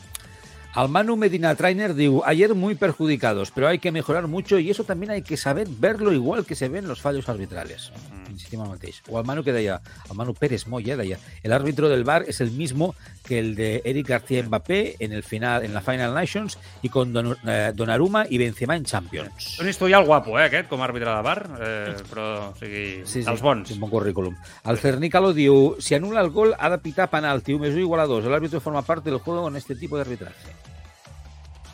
[0.76, 4.84] Al Manu Medina Trainer diu, ayer muy perjudicados, pero hay que mejorar mucho y eso
[4.84, 7.94] también hay que saber verlo igual que se ven los fallos arbitrales.
[8.36, 8.40] Mm.
[8.40, 9.02] Insistim al mateix.
[9.10, 12.42] O al Manu que deia, al Manu Pérez Moya deia, el árbitro del VAR es
[12.42, 12.96] el mismo
[13.26, 17.14] que el de Eric García Mbappé en el final en la Final Nations y con
[17.14, 19.58] Don, eh, Donnarumma y Benzema en Champions.
[19.60, 23.22] Un historial guapo, eh, aquest, com a àrbitre de bar, eh, però, o sigui, Sí,
[23.22, 23.72] sí, dels bons.
[23.72, 24.36] Un bon currículum.
[24.66, 28.02] El Cernícalo diu, si anula el gol ha de pitar penalti, un més un igual
[28.02, 28.26] a dos.
[28.26, 30.75] El árbitro forma parte del juego en este tipo de arbitraje.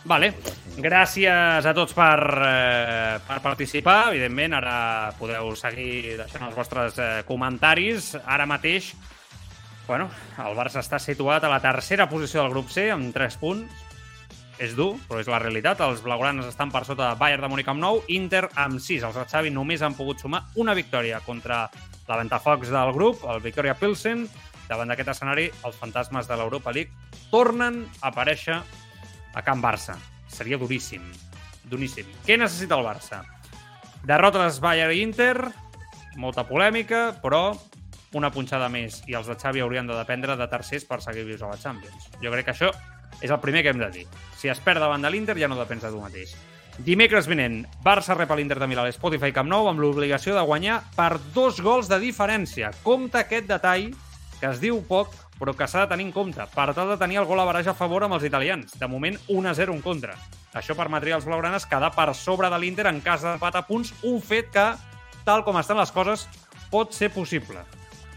[0.03, 0.33] Vale.
[0.81, 4.09] Gràcies a tots per, eh, per participar.
[4.09, 8.15] Evidentment, ara podeu seguir deixant els vostres eh, comentaris.
[8.25, 8.93] Ara mateix,
[9.87, 10.09] bueno,
[10.39, 13.87] el Barça està situat a la tercera posició del grup C, amb 3 punts.
[14.61, 15.79] És dur, però és la realitat.
[15.81, 19.03] Els blaugranes estan per sota de Bayern de Múnich amb 9, Inter amb 6.
[19.03, 21.63] Els de Xavi només han pogut sumar una victòria contra
[22.07, 24.27] la Ventafocs del grup, el Victoria Pilsen.
[24.69, 26.93] Davant d'aquest escenari, els fantasmes de l'Europa League
[27.31, 28.61] tornen a aparèixer
[29.33, 29.97] a Can Barça.
[30.27, 31.03] Seria duríssim.
[31.69, 32.07] Duríssim.
[32.25, 33.23] Què necessita el Barça?
[34.07, 35.35] Derrotes Bayern i Inter,
[36.17, 37.51] molta polèmica, però
[38.17, 41.43] una punxada més i els de Xavi haurien de dependre de tercers per seguir vius
[41.43, 42.09] a la Champions.
[42.23, 42.71] Jo crec que això
[43.21, 44.07] és el primer que hem de dir.
[44.37, 46.33] Si es perd davant de l'Inter ja no depens de tu mateix.
[46.81, 50.43] Dimecres vinent, Barça rep a l'Inter de Milà a l'Spotify Camp Nou amb l'obligació de
[50.47, 52.71] guanyar per dos gols de diferència.
[52.83, 53.91] Compte aquest detall,
[54.39, 57.17] que es diu poc, però que s'ha de tenir en compte, per tal de tenir
[57.17, 58.75] el gol a baraix a favor amb els italians.
[58.77, 60.13] De moment, 1-0 en contra.
[60.54, 64.21] Això permetria als blaugranes quedar per sobre de l'Inter en cas d'empat a punts, un
[64.21, 64.67] fet que,
[65.25, 66.27] tal com estan les coses,
[66.69, 67.65] pot ser possible.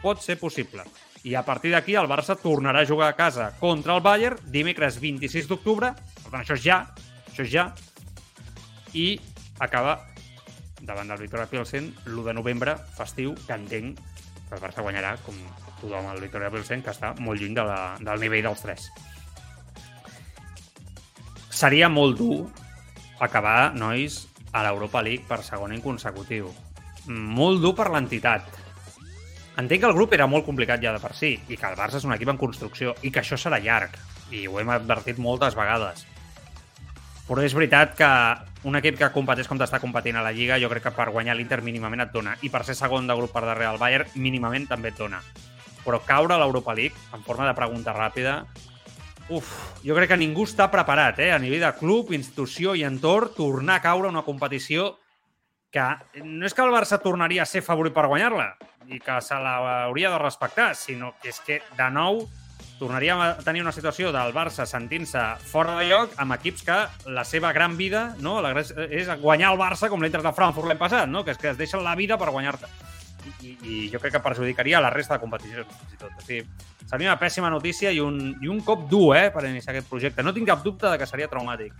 [0.04, 0.84] Pot ser possible.
[1.24, 5.00] I a partir d'aquí el Barça tornarà a jugar a casa contra el Bayern dimecres
[5.00, 6.82] 26 d'octubre, per tant això és ja,
[7.30, 7.70] això és ja,
[8.92, 9.14] i
[9.64, 10.02] acaba
[10.84, 15.40] davant del Victoria Pilsen l'1 de novembre, festiu, que entenc que el Barça guanyarà com
[15.84, 18.88] tothom el Victoria Pilsen, que està molt lluny de la, del nivell dels tres.
[21.54, 22.38] Seria molt dur
[23.22, 26.50] acabar, nois, a l'Europa League per segon any consecutiu.
[27.10, 28.46] Molt dur per l'entitat.
[29.60, 32.00] Entenc que el grup era molt complicat ja de per si i que el Barça
[32.00, 33.94] és un equip en construcció i que això serà llarg
[34.34, 36.06] i ho hem advertit moltes vegades.
[37.28, 38.10] Però és veritat que
[38.68, 41.36] un equip que competeix com t'està competint a la Lliga, jo crec que per guanyar
[41.38, 42.34] l'Inter mínimament et dona.
[42.42, 45.22] I per ser segon de grup per darrere del Bayern, mínimament també et dona.
[45.84, 48.42] Però caure a l'Europa League, en forma de pregunta ràpida,
[49.28, 49.50] uf,
[49.84, 51.32] jo crec que ningú està preparat, eh?
[51.32, 54.94] a nivell de club, institució i entorn, tornar a caure una competició
[55.74, 55.84] que
[56.22, 58.52] no és que el Barça tornaria a ser favorit per guanyar-la
[58.94, 62.20] i que se l'hauria de respectar, sinó que és que, de nou,
[62.78, 66.78] tornaríem a tenir una situació del Barça sentint-se fora de lloc amb equips que
[67.10, 70.80] la seva gran vida no, la, és guanyar el Barça com l'Inter de Frankfurt l'any
[70.80, 71.24] passat, no?
[71.24, 72.70] que és que es deixen la vida per guanyar-te.
[73.44, 76.14] I, I jo crec que perjudicaria la resta de competicions, fins i tot.
[76.16, 76.44] O sigui,
[76.88, 80.24] seria una pèssima notícia i un, i un cop dur eh, per iniciar aquest projecte.
[80.24, 81.76] No tinc cap dubte de que seria traumàtic.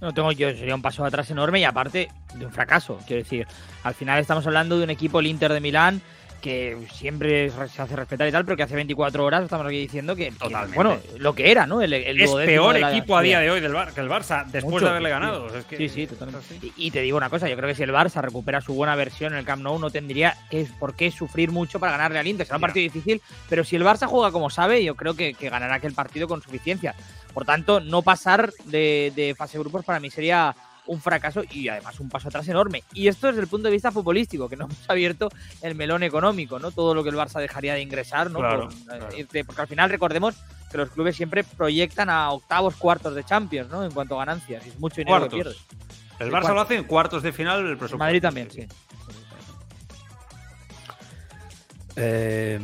[0.00, 2.98] No tengo yo, sería un paso atrás enorme y aparte de un fracaso.
[3.06, 3.46] Quiero decir,
[3.84, 6.02] al final estamos hablando de un equipo, el Inter de Milán,
[6.44, 10.14] que siempre se hace respetar y tal, pero que hace 24 horas estamos aquí diciendo
[10.14, 11.80] que, que bueno, lo que era, ¿no?
[11.80, 14.44] El, el es peor la, equipo a día de hoy del Bar, que el Barça
[14.44, 15.48] después Mucho, de haberle ganado.
[15.48, 16.54] Sí, es que, sí, sí, totalmente.
[16.60, 18.94] Y, y, te digo una cosa, yo creo que si el Barça recupera su buena
[18.94, 22.26] versión en el Camp Nou no tendría que, por qué sufrir mucho para ganarle al
[22.26, 22.44] Inter.
[22.44, 25.48] Será un partido difícil, pero si el Barça juega como sabe, yo creo que, que
[25.48, 26.94] ganará aquel partido con suficiencia.
[27.32, 30.54] Por tanto, no pasar de, de fase de grupos para mí sería
[30.86, 32.82] un fracaso y además un paso atrás enorme.
[32.92, 35.28] Y esto desde el punto de vista futbolístico, que no hemos abierto
[35.62, 36.70] el melón económico, ¿no?
[36.72, 38.40] Todo lo que el Barça dejaría de ingresar, ¿no?
[38.40, 39.08] Claro, Por, claro.
[39.16, 40.34] eh, porque al final recordemos
[40.70, 43.84] que los clubes siempre proyectan a octavos, cuartos de Champions, ¿no?
[43.84, 44.66] En cuanto a ganancias.
[44.66, 45.30] Y es mucho dinero Cuartos.
[45.30, 45.56] que pierdes.
[46.18, 46.54] El Barça cuartos.
[46.54, 47.98] lo hace en cuartos de final el presupuesto.
[47.98, 48.66] Madrid también, sí.
[51.96, 52.58] Eh,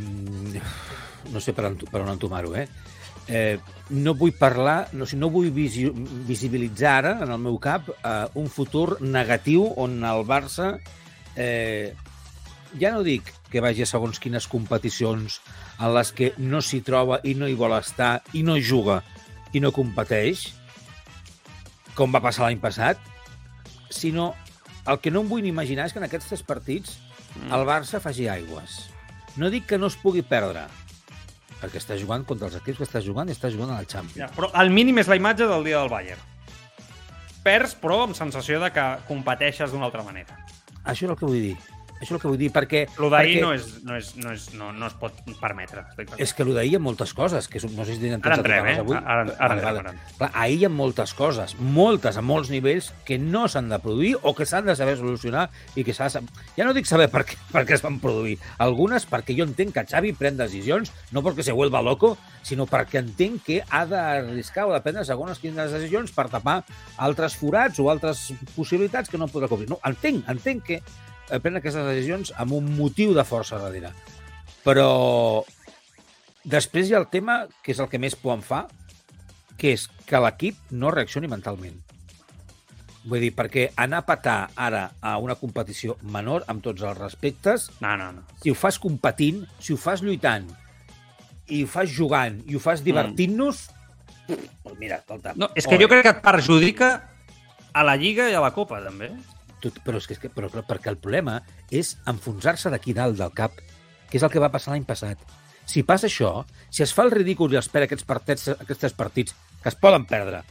[1.30, 2.68] no sé on, per on entomar-ho, eh?
[3.30, 3.58] Eh?
[3.90, 5.86] No vull parlar, no, no vull visi,
[6.28, 10.74] visibilitzar ara, en el meu cap, eh, un futur negatiu on el Barça,
[11.36, 11.94] eh,
[12.78, 15.40] ja no dic que vagi a segons quines competicions
[15.80, 19.00] en les que no s'hi troba i no hi vol estar i no juga
[19.54, 20.50] i no competeix,
[21.98, 23.00] com va passar l'any passat,
[23.90, 24.30] sinó
[24.86, 26.98] el que no em vull ni imaginar és que en aquests tres partits
[27.50, 28.86] el Barça faci aigües.
[29.38, 30.66] No dic que no es pugui perdre,
[31.60, 34.18] perquè està jugant contra els equips que està jugant i està jugant a la Champions.
[34.22, 36.22] Ja, però el mínim és la imatge del dia del Bayern.
[37.44, 40.36] Perds, però amb sensació de que competeixes d'una altra manera.
[40.84, 41.56] Això és el que vull dir.
[42.00, 42.86] Això és el que vull dir, perquè...
[42.96, 45.84] Lo d'ahir perquè no, és, no, és, no, és, no, no es pot permetre.
[46.16, 48.46] És que el d'ahir hi ha moltes coses, que no sé si tenen Ara pensat
[48.46, 48.84] entrem, tocar-les eh?
[48.86, 48.96] avui.
[48.96, 49.66] Ara- ara vale.
[49.68, 49.98] ara entrem.
[50.16, 54.14] Clar, ahir hi ha moltes coses, moltes, a molts nivells, que no s'han de produir
[54.22, 56.24] o que s'han de saber solucionar i que s'ha de.
[56.56, 58.38] Ja no dic saber per què, per què es van produir.
[58.64, 63.02] Algunes perquè jo entenc que Xavi pren decisions, no perquè se vuelva loco, sinó perquè
[63.04, 66.62] entenc que ha d'arriscar o de prendre segons quines decisions per tapar
[66.96, 69.68] altres forats o altres possibilitats que no podrà cobrir.
[69.68, 70.82] No, entenc, entenc que
[71.38, 73.92] pren aquestes decisions amb un motiu de força darrere.
[74.64, 75.44] Però
[76.42, 78.64] després hi ha el tema, que és el que més por em fa,
[79.60, 81.78] que és que l'equip no reaccioni mentalment.
[83.04, 87.70] Vull dir, perquè anar a patar ara a una competició menor, amb tots els respectes,
[87.80, 88.24] No, no, no.
[88.42, 90.50] si ho fas competint, si ho fas lluitant,
[91.48, 93.68] i ho fas jugant, i ho fas divertint-nos,
[94.28, 95.32] doncs mira, escolta...
[95.36, 96.90] no és que jo crec que et perjudica
[97.72, 99.10] a la Lliga i a la Copa, també.
[99.60, 103.58] Tot, però és que, però, però, perquè el problema és enfonsar-se d'aquí dalt del cap,
[104.08, 105.20] que és el que va passar l'any passat.
[105.68, 106.32] Si passa això,
[106.72, 110.06] si es fa el ridícul i es perd aquests partits, aquests partits que es poden
[110.08, 110.42] perdre,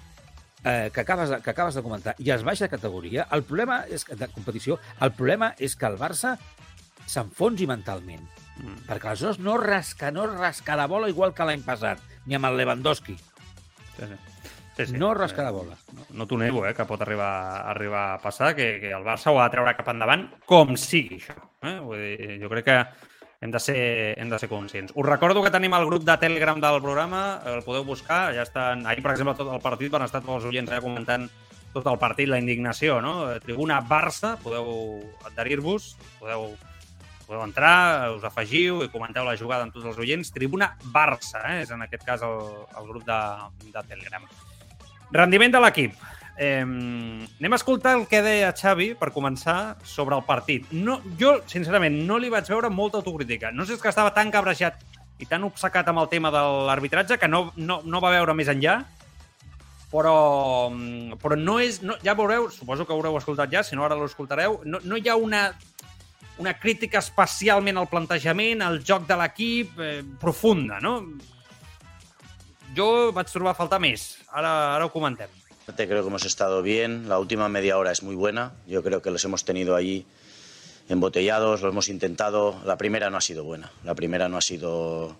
[0.63, 3.81] eh, que, acabes de, que acabes de comentar, i es baixa de categoria, el problema
[3.89, 6.37] és que, de competició, el problema és que el Barça
[7.09, 8.23] s'enfonsi mentalment.
[8.59, 8.85] Mm.
[8.87, 12.59] Perquè aleshores no rasca, no rasca la bola igual que l'any passat, ni amb el
[12.61, 13.17] Lewandowski.
[13.97, 14.38] Sí, sí.
[14.85, 14.99] Sí, sí.
[14.99, 15.75] No rasca la bola.
[15.91, 17.31] No, no t'ho nego, eh, que pot arribar,
[17.67, 21.19] arribar a passar, que, que el Barça ho ha de treure cap endavant, com sigui
[21.19, 21.35] això.
[21.67, 21.77] Eh?
[21.83, 22.77] Vull dir, jo crec que
[23.41, 23.75] hem de, ser,
[24.19, 24.95] hem de ser conscients.
[24.95, 28.87] Us recordo que tenim el grup de Telegram del programa, el podeu buscar, ja estan...
[28.87, 31.29] Ahir, per exemple, tot el partit van estar tots els oients allà comentant
[31.73, 33.29] tot el partit, la indignació, no?
[33.43, 36.49] Tribuna Barça, podeu adherir-vos, podeu,
[37.27, 40.33] podeu entrar, us afegiu i comenteu la jugada amb tots els oients.
[40.35, 41.59] Tribuna Barça, eh?
[41.63, 42.39] és en aquest cas el,
[42.79, 43.19] el grup de,
[43.69, 44.25] de Telegram.
[45.11, 45.97] Rendiment de l'equip.
[46.39, 50.69] Eh, anem a escoltar el que deia Xavi, per començar, sobre el partit.
[50.71, 53.51] No, jo, sincerament, no li vaig veure molta autocrítica.
[53.51, 54.79] No sé si és que estava tan cabrejat
[55.19, 58.47] i tan obcecat amb el tema de l'arbitratge que no, no, no va veure més
[58.51, 58.77] enllà,
[59.91, 60.69] però,
[61.19, 61.81] però no és...
[61.83, 65.09] No, ja veureu, suposo que haureu escoltat ja, si no ara l'escoltareu, no, no hi
[65.09, 65.49] ha una,
[66.39, 71.01] una crítica especialment al plantejament, al joc de l'equip, eh, profunda, no?
[72.77, 74.17] Jo vaig trobar a faltar més.
[74.29, 75.29] Ara, ara ho comentem.
[75.75, 77.07] Creo que hemos estado bien.
[77.09, 78.53] La última media hora es muy buena.
[78.67, 80.05] Yo creo que los hemos tenido ahí
[80.87, 82.59] embotellados, lo hemos intentado.
[82.65, 83.71] La primera no ha sido buena.
[83.83, 85.15] La primera no ha sido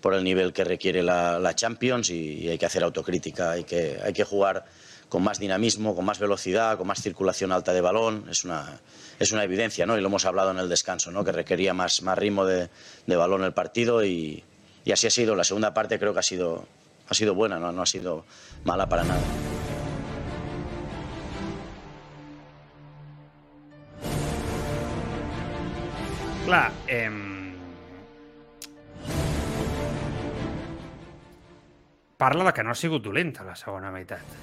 [0.00, 3.52] por el nivel que requiere la, la Champions y, y, hay que hacer autocrítica.
[3.52, 4.64] Hay que, hay que jugar
[5.08, 8.26] con más dinamismo, con más velocidad, con más circulación alta de balón.
[8.30, 8.80] Es una,
[9.18, 9.98] es una evidencia, ¿no?
[9.98, 11.24] Y lo hemos hablado en el descanso, ¿no?
[11.24, 12.70] Que requería más, más ritmo de,
[13.06, 14.44] de balón el partido y,
[14.84, 15.34] y así ha sido.
[15.34, 16.66] La segunda parte creo que ha sido,
[17.08, 17.72] ha sido buena, ¿no?
[17.72, 18.24] no ha sido
[18.64, 19.22] mala para nada.
[26.44, 27.10] Clar, eh...
[32.18, 34.36] parla de que no ha sigut dolenta la segona meitat.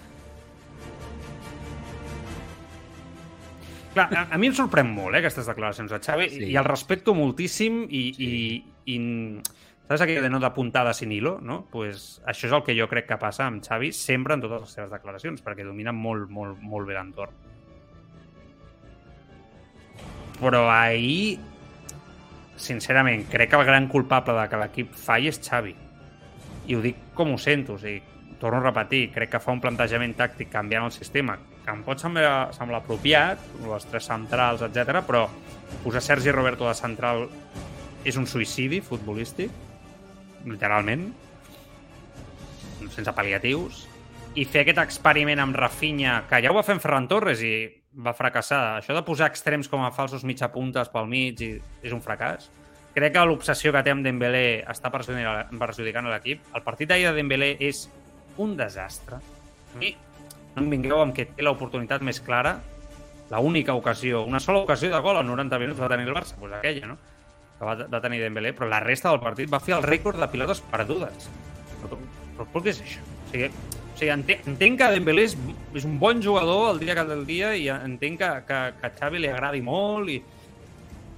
[3.95, 6.47] Clar, a, a mi em sorprèn molt, eh, aquestes declaracions de Xavi, sí.
[6.51, 8.29] i el respecto moltíssim i, sí.
[8.29, 8.97] i, i
[9.87, 11.59] saps aquella de no d'apuntada sin hilo, no?
[11.71, 14.77] Pues això és el que jo crec que passa amb Xavi sempre en totes les
[14.79, 17.35] seves declaracions, perquè domina molt, molt, molt bé l'entorn.
[20.39, 21.37] Però ahir
[22.55, 25.75] sincerament, crec que el gran culpable de que l'equip falli és Xavi.
[26.65, 28.01] I ho dic com ho sento, o sigui,
[28.39, 32.01] torno a repetir, crec que fa un plantejament tàctic canviant el sistema, que em pot
[32.01, 35.25] semblar, semblar apropiat, les tres centrals, etc, però
[35.83, 37.27] posar Sergi Roberto de central
[38.05, 39.53] és un suïcidi futbolístic,
[40.45, 41.09] literalment,
[42.93, 43.85] sense pal·liatius,
[44.35, 47.55] i fer aquest experiment amb Rafinha, que ja ho va fer en Ferran Torres i
[47.95, 48.77] va fracassar.
[48.81, 51.51] Això de posar extrems com a falsos mitjapuntes pel mig i
[51.83, 52.49] és un fracàs.
[52.95, 56.43] Crec que l'obsessió que té amb Dembélé està perjudicant l'equip.
[56.55, 57.85] El partit d'ahir de Dembélé és
[58.39, 59.19] un desastre.
[59.79, 59.95] I
[60.55, 62.57] no em vingueu amb que té l'oportunitat més clara,
[63.31, 66.37] la única ocasió, una sola ocasió de gol en 90 minuts va tenir el Barça,
[66.39, 66.97] doncs aquella, no?
[67.55, 70.27] Que va, va tenir Dembélé, però la resta del partit va fer el rècord de
[70.31, 71.29] pilotes perdudes.
[71.81, 73.03] Però, però, però què és això?
[73.05, 75.37] O sigui, o sigui, entenc, entenc que Dembélé és,
[75.79, 78.95] és un bon jugador el dia que del dia i entenc que, que, que a
[78.97, 80.19] Xavi li agradi molt i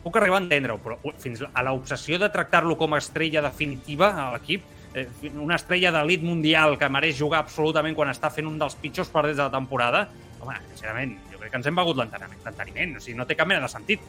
[0.03, 4.27] puc arribar a entendre-ho, però fins a l'obsessió de tractar-lo com a estrella definitiva a
[4.35, 8.77] l'equip, eh, una estrella d'elit mundial que mereix jugar absolutament quan està fent un dels
[8.79, 10.05] pitjors partits de la temporada,
[10.39, 13.65] home, sincerament, jo crec que ens hem begut l'enteniment, o sigui, no té cap mena
[13.65, 14.05] de sentit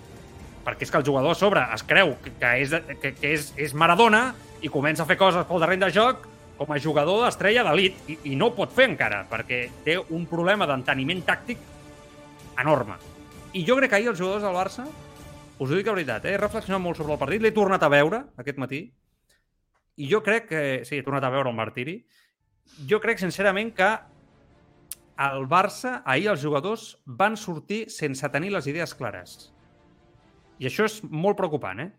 [0.68, 3.72] perquè és que el jugador a sobre es creu que, és, que, que és, és
[3.72, 6.26] Maradona i comença a fer coses pel terreny de joc
[6.58, 10.66] com a jugador d'estrella d'elit i, i no pot fer encara, perquè té un problema
[10.68, 11.62] d'enteniment tàctic
[12.58, 12.98] enorme.
[13.56, 14.84] I jo crec que ahir els jugadors del Barça,
[15.58, 17.92] us ho dic la veritat, eh, he reflexionat molt sobre el partit, l'he tornat a
[17.92, 18.82] veure aquest matí,
[19.98, 20.62] i jo crec que...
[20.86, 21.96] Sí, he tornat a veure el martiri.
[22.90, 23.88] Jo crec, sincerament, que
[25.18, 29.48] el Barça, ahir els jugadors van sortir sense tenir les idees clares.
[30.58, 31.90] I això és molt preocupant, eh?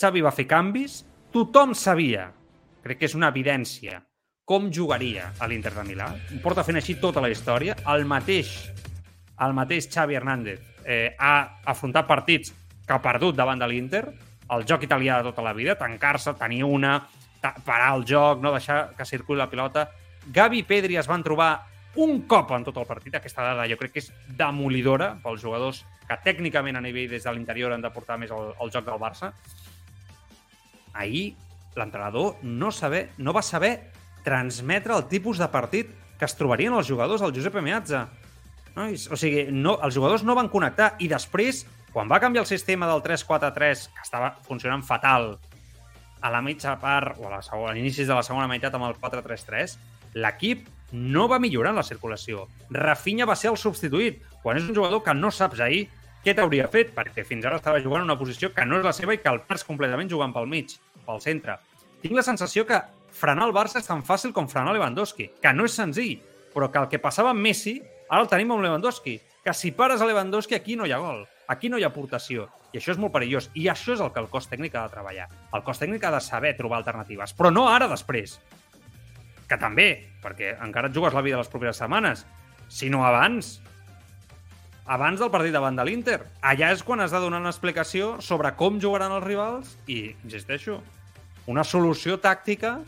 [0.00, 1.02] Xavi va fer canvis,
[1.32, 2.28] tothom sabia
[2.84, 4.02] crec que és una evidència
[4.44, 6.10] com jugaria a l'Inter de Milà.
[6.44, 7.78] Porta fent així tota la història.
[7.88, 8.52] El mateix,
[9.40, 12.52] el mateix Xavi Hernández eh, ha afrontat partits
[12.84, 14.04] que ha perdut davant de l'Inter,
[14.52, 16.98] el joc italià de tota la vida, tancar-se, tenir una,
[17.64, 19.88] parar el joc, no deixar que circuli la pilota.
[20.34, 21.54] Gavi i Pedri es van trobar
[22.00, 23.14] un cop en tot el partit.
[23.14, 27.32] Aquesta dada jo crec que és demolidora pels jugadors que tècnicament a nivell des de
[27.32, 29.32] l'interior han de portar més el, el joc del Barça.
[30.94, 31.34] Ahir
[31.76, 33.76] l'entrenador no, saber, no va saber
[34.24, 38.06] transmetre el tipus de partit que es trobarien els jugadors al Giuseppe Meazza.
[38.74, 38.86] No?
[38.88, 41.64] O sigui, no, els jugadors no van connectar i després,
[41.94, 45.34] quan va canviar el sistema del 3-4-3, que estava funcionant fatal
[46.24, 48.88] a la mitja part o a, la segona, a l'inici de la segona meitat amb
[48.88, 49.76] el 4-3-3,
[50.24, 52.46] l'equip no va millorar la circulació.
[52.70, 55.88] Rafinha va ser el substituït, quan és un jugador que no saps ahir
[56.24, 59.16] què t'hauria fet, perquè fins ara estava jugant una posició que no és la seva
[59.16, 61.58] i que el perds completament jugant pel mig pel centre.
[62.00, 62.78] Tinc la sensació que
[63.12, 66.22] frenar el Barça és tan fàcil com frenar Lewandowski, que no és senzill,
[66.54, 70.00] però que el que passava amb Messi, ara el tenim amb Lewandowski, que si pares
[70.00, 73.00] a Lewandowski aquí no hi ha gol, aquí no hi ha aportació, i això és
[73.02, 75.28] molt perillós, i això és el que el cos tècnic ha de treballar.
[75.52, 78.38] El cos tècnic ha de saber trobar alternatives, però no ara després,
[79.48, 79.88] que també,
[80.24, 82.24] perquè encara et jugues la vida les properes setmanes,
[82.68, 83.58] sinó abans.
[84.84, 86.18] Abans del partit davant de l'Inter.
[86.44, 90.80] Allà és quan has de donar una explicació sobre com jugaran els rivals i, insisteixo,
[91.48, 92.78] una solució tàctica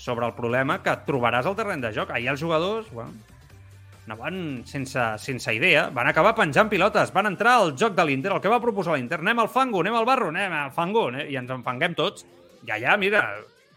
[0.00, 2.12] sobre el problema que trobaràs al terreny de joc.
[2.12, 3.12] Ahir els jugadors, bueno,
[4.06, 8.40] anaven sense, sense idea, van acabar penjant pilotes, van entrar al joc de l'Inter, el
[8.42, 11.36] que va proposar l'Inter, anem al fango, anem al barro, anem al fango, anem, i
[11.40, 12.26] ens enfanguem tots.
[12.66, 13.22] I allà, mira,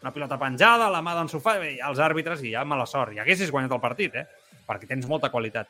[0.03, 3.13] una pilota penjada, la mà d'en sofà, i els àrbitres, i ja mala sort.
[3.15, 4.25] I haguessis guanyat el partit, eh?
[4.67, 5.69] Perquè tens molta qualitat.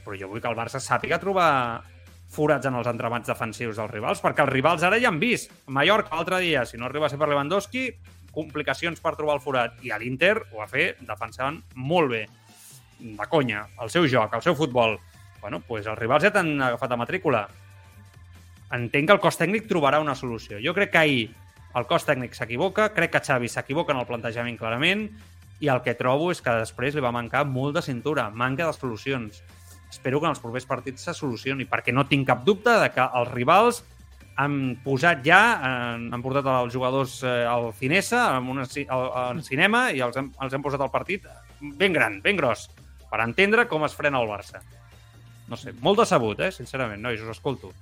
[0.00, 1.50] Però jo vull que el Barça sàpiga trobar
[2.32, 5.52] forats en els entramats defensius dels rivals, perquè els rivals ara ja han vist.
[5.68, 7.84] Mallorca l'altre dia, si no arriba a ser per Lewandowski,
[8.32, 9.76] complicacions per trobar el forat.
[9.84, 12.22] I a l'Inter ho va fer defensant molt bé.
[13.00, 14.96] De conya, el seu joc, el seu futbol.
[15.42, 17.44] Bueno, doncs els rivals ja t'han agafat a matrícula.
[18.72, 20.62] Entenc que el cos tècnic trobarà una solució.
[20.64, 21.22] Jo crec que ahir
[21.76, 25.06] el cos tècnic s'equivoca, crec que Xavi s'equivoca en el plantejament clarament,
[25.60, 28.74] i el que trobo és que després li va mancar molt de cintura, manca de
[28.74, 29.42] solucions.
[29.90, 33.04] Espero que en els propers partits se solucioni, perquè no tinc cap dubte de que
[33.20, 33.82] els rivals
[34.40, 39.42] han posat ja, han, han portat els jugadors eh, al Cinesa, en un al, al
[39.44, 41.26] cinema, i els hem, els hem posat al partit
[41.60, 42.70] ben gran, ben gros,
[43.10, 44.62] per entendre com es frena el Barça.
[45.50, 47.74] No sé, molt decebut, eh, sincerament, nois, us escolto.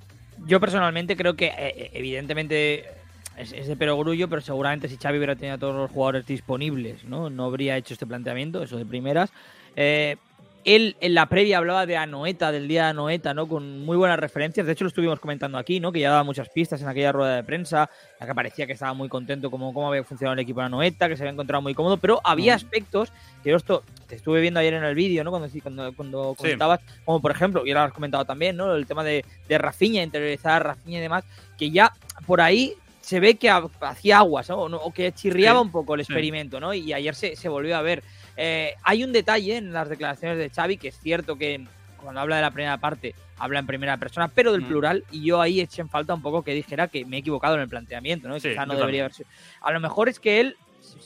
[0.46, 2.97] Yo personalmente creo que, eh, evidentemente,
[3.38, 7.04] es, es, de perogrullo, pero seguramente si Xavi hubiera tenido a todos los jugadores disponibles,
[7.04, 7.30] ¿no?
[7.30, 9.30] No habría hecho este planteamiento, eso de primeras.
[9.76, 10.16] Eh,
[10.64, 13.48] él en la previa hablaba de Anoeta, del día de Anoeta, ¿no?
[13.48, 14.66] Con muy buenas referencias.
[14.66, 15.92] De hecho, lo estuvimos comentando aquí, ¿no?
[15.92, 17.88] Que ya daba muchas pistas en aquella rueda de prensa,
[18.20, 21.08] la que parecía que estaba muy contento como cómo había funcionado el equipo de Anoeta,
[21.08, 23.12] que se había encontrado muy cómodo, pero había aspectos
[23.42, 25.30] que yo esto te estuve viendo ayer en el vídeo, ¿no?
[25.30, 26.36] Cuando, cuando, cuando sí.
[26.42, 28.74] comentabas, como por ejemplo, y ahora lo has comentado también, ¿no?
[28.74, 31.24] El tema de, de Rafinha, interiorizar Rafinha y demás,
[31.56, 31.92] que ya
[32.26, 32.74] por ahí
[33.08, 34.58] se ve que hacía aguas, ¿no?
[34.58, 36.60] O que chirriaba sí, un poco el experimento, sí.
[36.60, 36.74] ¿no?
[36.74, 38.02] Y ayer se, se volvió a ver.
[38.36, 41.66] Eh, hay un detalle en las declaraciones de Xavi, que es cierto que
[42.02, 44.68] cuando habla de la primera parte, habla en primera persona, pero del mm.
[44.68, 47.54] plural, y yo ahí eché en falta un poco que dijera que me he equivocado
[47.54, 48.38] en el planteamiento, ¿no?
[48.38, 49.30] Sí, Quizá no debería haber sido.
[49.62, 50.56] A lo mejor es que él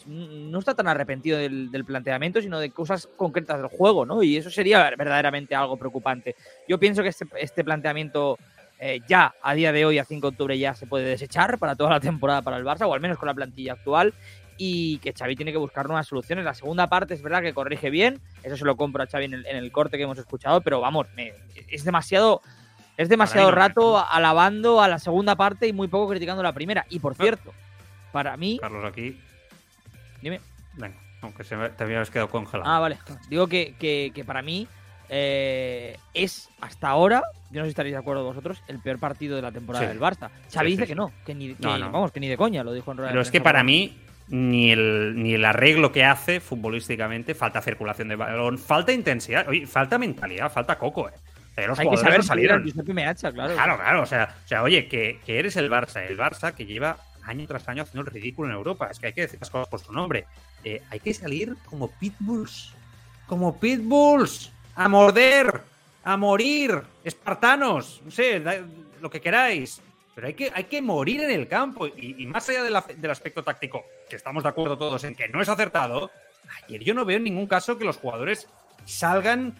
[0.08, 4.24] no está tan arrepentido del, del, planteamiento, sino de cosas concretas del juego, ¿no?
[4.24, 6.34] Y eso sería verdaderamente algo preocupante.
[6.66, 8.38] Yo pienso que este, este planteamiento
[8.84, 11.76] eh, ya a día de hoy, a 5 de octubre, ya se puede desechar para
[11.76, 14.12] toda la temporada para el Barça, o al menos con la plantilla actual,
[14.56, 16.44] y que Xavi tiene que buscar nuevas soluciones.
[16.44, 19.34] La segunda parte es verdad que corrige bien, eso se lo compro a Xavi en
[19.34, 21.32] el, en el corte que hemos escuchado, pero vamos, me,
[21.68, 22.42] es demasiado...
[22.96, 24.06] Es demasiado no, rato no.
[24.06, 26.84] alabando a la segunda parte y muy poco criticando la primera.
[26.90, 27.54] Y por cierto,
[28.12, 28.58] para mí.
[28.60, 29.18] Carlos, aquí.
[30.20, 30.40] Dime.
[30.74, 32.70] Venga, aunque se me, te habías quedado congelado.
[32.70, 32.98] Ah, vale.
[33.30, 34.68] Digo que, que, que para mí
[35.14, 39.36] eh, es hasta ahora, yo no sé si estaréis de acuerdo vosotros, el peor partido
[39.36, 39.88] de la temporada Sí.
[39.90, 40.30] del Barça.
[40.50, 40.88] Xavi Sí, dice sí.
[40.88, 41.92] que no, que ni, que, No, no.
[41.92, 43.98] vamos, que ni de coña, lo dijo en rueda de Pero es que para mí,
[44.28, 49.66] ni el, ni el arreglo que hace futbolísticamente, falta circulación de balón, falta intensidad, oye,
[49.66, 51.12] falta mentalidad, falta coco, eh.
[51.12, 53.14] O sea, los Hay que jugadores saber salir al salieron.
[53.34, 53.54] Claro.
[53.54, 54.02] Claro, claro.
[54.02, 57.46] O sea, o sea oye, que, que eres el Barça, el Barça que lleva año
[57.46, 58.88] tras año haciendo el ridículo en Europa.
[58.90, 60.24] Es que hay que decir las cosas por su nombre.
[60.64, 62.72] Eh, hay que salir como pitbulls.
[63.26, 64.50] Como pitbulls.
[64.76, 65.60] A morder.
[66.04, 66.82] A morir.
[67.04, 68.00] Espartanos.
[68.04, 68.62] No sé, da-
[69.00, 69.80] lo que queráis.
[70.14, 71.86] Pero hay que, hay que morir en el campo.
[71.86, 75.14] Y, y más allá de la- del aspecto táctico, que estamos de acuerdo todos en
[75.14, 76.10] que no es acertado,
[76.66, 78.48] ayer yo no veo en ningún caso que los jugadores
[78.84, 79.54] salgan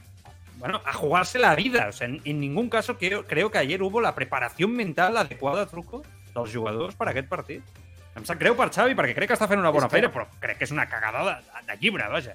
[0.57, 1.87] bueno, a jugarse la vida.
[1.89, 5.67] O sea, en, en ningún caso creo, creo que ayer hubo la preparación mental adequada,
[5.67, 6.03] truco,
[6.35, 7.63] dels jugadors per a aquest partit.
[8.15, 10.27] Em sap greu per Xavi, perquè crec que està fent una bona que- feina, però
[10.39, 12.35] crec que és una cagada de, de llibre, vaja.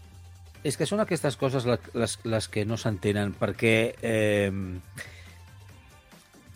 [0.65, 4.51] És que són aquestes coses les, les que no s'entenen, perquè eh,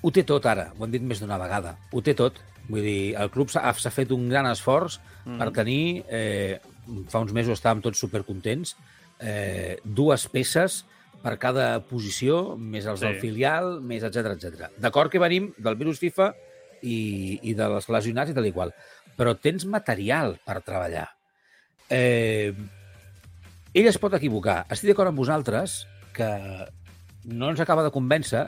[0.02, 2.39] ho té tot ara, ho hem dit més d'una vegada, ho té tot.
[2.72, 5.38] Vull dir, el club s'ha s'ha fet un gran esforç mm.
[5.41, 6.60] per tenir, eh,
[7.10, 8.76] fa uns mesos estàvem tots supercontents,
[9.20, 10.84] eh, dues peces
[11.22, 13.06] per cada posició, més els Sí.
[13.06, 14.72] del filial, més etc etc.
[14.78, 16.34] D'acord que venim del virus FIFA
[16.82, 18.74] i, i de les lesionats i tal i qual,
[19.18, 21.10] però tens material per treballar.
[21.89, 22.54] Eh,
[23.74, 24.65] ell es pot equivocar.
[24.69, 26.28] Estic d'acord amb vosaltres que
[27.26, 28.47] no ens acaba de convèncer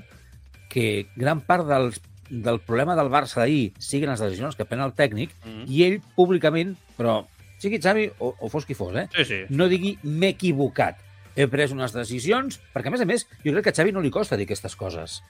[0.74, 2.00] que gran part dels,
[2.30, 5.66] del problema del Barça d'ahir siguin les decisions que pren el tècnic Mm.
[5.70, 7.22] i ell públicament, però
[7.62, 9.08] sigui Xavi o, o fos qui fos, eh?
[9.16, 9.40] Sí, sí.
[9.50, 10.98] no digui m'he equivocat,
[11.36, 14.02] he pres unes decisions, perquè a més a més jo crec que a Xavi no
[14.04, 15.22] li costa dir aquestes coses.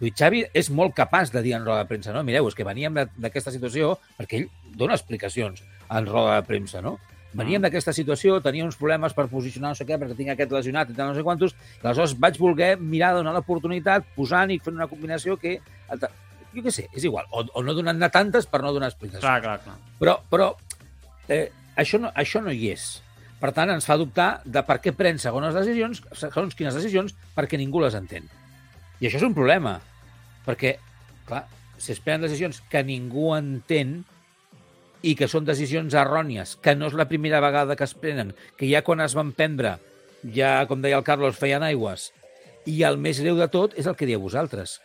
[0.00, 2.22] Vull dir, Xavi és molt capaç de dir en roda de premsa, no?
[2.24, 4.46] Mireu, és que veníem d'aquesta situació, perquè ell
[4.76, 6.98] dona explicacions en roda de premsa, no?
[7.32, 7.68] Veníem Mm.
[7.68, 10.96] d'aquesta situació, tenia uns problemes per posicionar no sé què, perquè tinc aquest lesionat i
[10.98, 15.36] no sé quantos, i aleshores vaig voler mirar donar l'oportunitat posant i fent una combinació
[15.38, 15.60] que...
[16.50, 19.22] Jo què sé, és igual, o, o no donant-ne tantes per no donar explicacions.
[19.22, 19.76] Clar, clar, clar.
[20.00, 20.48] Però, però
[21.28, 23.02] eh, això, no, això no hi és.
[23.38, 27.56] Per tant, ens fa dubtar de per què pren segones decisions, segons quines decisions, perquè
[27.56, 28.26] ningú les entén.
[28.98, 29.78] I això és un problema,
[30.44, 30.74] perquè,
[31.30, 31.44] clar,
[31.78, 34.00] si es prenen decisions que ningú entén
[35.02, 38.68] i que són decisions errònies, que no és la primera vegada que es prenen, que
[38.68, 39.78] ja quan es van prendre,
[40.34, 42.10] ja, com deia el Carlos, feien aigües,
[42.68, 44.78] i el més greu de tot és el que dieu vosaltres.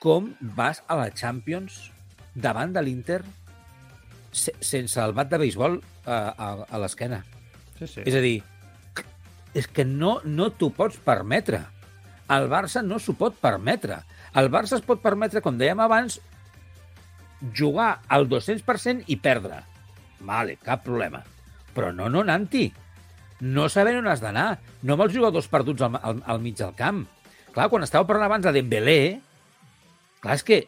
[0.00, 1.90] Com vas a la Champions
[2.34, 3.20] davant de l'Inter
[4.32, 7.20] se sense el bat de béisbol a, a, a l'esquena?
[7.78, 8.06] Sí, sí.
[8.06, 8.38] És a dir,
[9.54, 11.64] és que no, no t'ho pots permetre.
[12.30, 13.98] El Barça no s'ho pot permetre.
[14.38, 16.20] El Barça es pot permetre, com dèiem abans,
[17.56, 19.62] jugar al 200% i perdre.
[20.20, 21.22] Vale, cap problema.
[21.74, 22.68] Però no no anant-hi.
[23.40, 24.58] No sabent on has d'anar.
[24.82, 27.06] No amb els jugadors perduts al, al, al mig del camp.
[27.54, 29.00] Clar, quan estàveu parlant abans de Dembélé,
[30.22, 30.60] clar, és que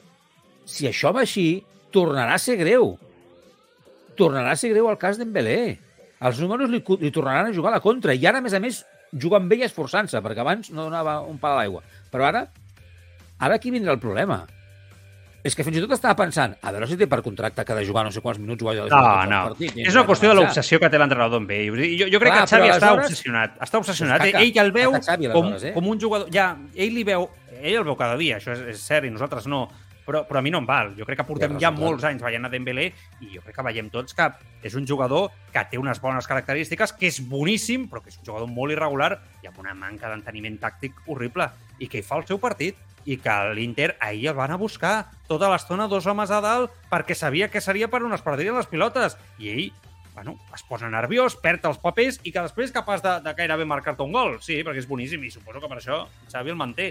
[0.66, 1.62] si això va així,
[1.94, 2.96] tornarà a ser greu.
[4.18, 5.76] Tornarà a ser greu el cas Dembélé.
[6.22, 8.14] Els números li, li tornaran a jugar a la contra.
[8.14, 11.38] I ara, a més a més, juga amb ell esforçant-se, perquè abans no donava un
[11.42, 11.84] pal a l'aigua.
[12.12, 12.46] Però ara,
[13.38, 14.42] ara aquí vindrà el problema.
[15.42, 17.78] És que fins i tot estava pensant, a veure si té per contracte que ha
[17.80, 19.40] de jugar no sé quants minuts de no, no.
[19.50, 21.80] Partit, és una qüestió de l'obsessió que té l'entrenador amb ell.
[21.98, 23.08] Jo, jo crec Clar, que Xavi està aleshores...
[23.10, 23.56] obsessionat.
[23.66, 24.22] Està obsessionat.
[24.22, 25.72] Caca, ell el veu Xavi, com, eh?
[25.74, 26.30] com un jugador...
[26.34, 27.26] Ja, ell li veu...
[27.58, 29.66] Ell el veu cada dia, això és, és cert, i nosaltres no
[30.06, 30.92] però, però a mi no em val.
[30.98, 32.88] Jo crec que portem ja, ja molts anys veient a Dembélé
[33.22, 34.28] i jo crec que veiem tots que
[34.62, 38.26] és un jugador que té unes bones característiques, que és boníssim, però que és un
[38.26, 39.12] jugador molt irregular
[39.42, 43.18] i amb una manca d'enteniment tàctic horrible i que hi fa el seu partit i
[43.20, 47.50] que l'Inter ahir el van a buscar tota l'estona dos homes a dalt perquè sabia
[47.50, 49.64] que seria per on es perdrien les pilotes i ell
[50.12, 53.64] bueno, es posa nerviós, perd els papers i que després és capaç de, de gairebé
[53.64, 54.34] marcar-te un gol.
[54.44, 56.90] Sí, perquè és boníssim i suposo que per això Xavi el manté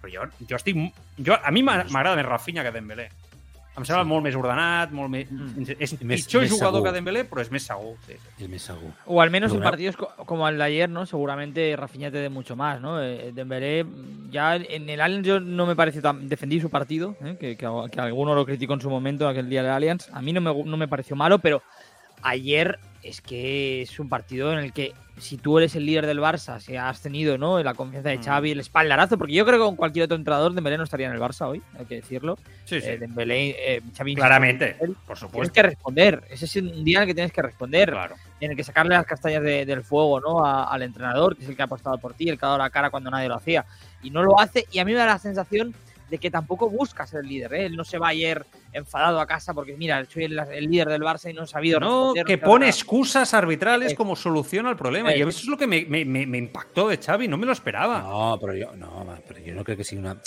[0.00, 0.78] però jo, jo estic...
[1.18, 3.08] Jo, a mi m'agrada més Rafinha que Dembélé.
[3.78, 4.10] Em sembla sí.
[4.10, 5.30] molt més ordenat, molt més...
[5.30, 5.66] Mm.
[5.78, 6.88] És més, pitjor més jugador segur.
[6.88, 7.94] que Dembélé, però és més segur.
[8.06, 8.32] Sí, sí.
[8.44, 8.90] Es més segur.
[9.06, 11.06] O al menos en partidos como el de ayer, ¿no?
[11.06, 13.00] Seguramente Rafinha te dé mucho más, ¿no?
[13.02, 13.86] Eh, Dembélé,
[14.30, 16.28] ya en el Allianz yo no me parece tan...
[16.28, 17.36] Defendí su partido, ¿eh?
[17.38, 20.08] que, que, que, alguno lo criticó en su momento, aquel día del Allianz.
[20.12, 21.62] A mí no me, no me pareció malo, pero
[22.22, 26.20] ayer es que es un partido en el que si tú eres el líder del
[26.20, 27.62] Barça, si has tenido ¿no?
[27.62, 28.22] la confianza de mm.
[28.22, 31.12] Xavi, el espaldarazo, porque yo creo que con cualquier otro entrenador Dembélé no estaría en
[31.12, 32.38] el Barça hoy, hay que decirlo.
[32.64, 32.88] Sí, sí.
[32.88, 34.76] Eh, Dembélé, eh, Xavi, Claramente,
[35.06, 35.30] por supuesto.
[35.30, 38.16] Tienes que responder, ese es un día en el que tienes que responder, claro.
[38.40, 40.44] en el que sacarle las castañas de, del fuego ¿no?
[40.44, 42.58] A, al entrenador, que es el que ha apostado por ti, el que ha dado
[42.58, 43.64] la cara cuando nadie lo hacía,
[44.02, 45.74] y no lo hace, y a mí me da la sensación
[46.10, 47.54] de que tampoco busca ser el líder.
[47.54, 47.66] ¿eh?
[47.66, 51.02] Él no se va ayer enfadado a casa porque, mira, soy el, el líder del
[51.02, 51.80] Barça y no he sabido.
[51.80, 55.12] No, que pone excusas arbitrales eh, como solución al problema.
[55.12, 57.52] Eh, y eso es lo que me, me, me, impactó de Xavi, no me lo
[57.52, 58.02] esperaba.
[58.02, 60.18] No, però jo, no, però jo no crec que sigui una...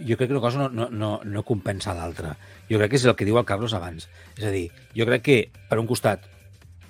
[0.00, 2.34] Jo crec que una cosa no, no, no, no compensa l'altra.
[2.70, 4.08] Jo crec que és el que diu el Carlos abans.
[4.38, 6.24] És a dir, jo crec que, per un costat,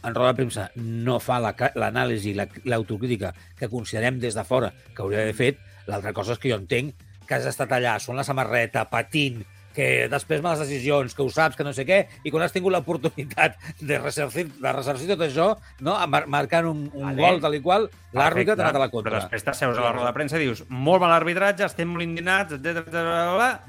[0.02, 5.02] en roda de premsa no fa l'anàlisi, la, l'autocrítica que considerem des de fora que
[5.02, 5.58] hauria d'haver fet,
[5.90, 6.94] l'altra cosa és que jo entenc
[7.30, 11.54] que has estat allà, són la samarreta, patint, que després males decisions, que ho saps,
[11.54, 15.52] que no sé què, i quan has tingut l'oportunitat de resarcir, de resarcir tot això,
[15.86, 15.94] no?
[16.10, 17.20] Mar marcant un, un vale.
[17.20, 19.12] gol tal i qual, l'àrbitre t'ha anat a la contra.
[19.12, 22.06] Però després t'asseus a la roda de premsa i dius molt mal arbitratge, estem molt
[22.06, 22.90] indignats, etc.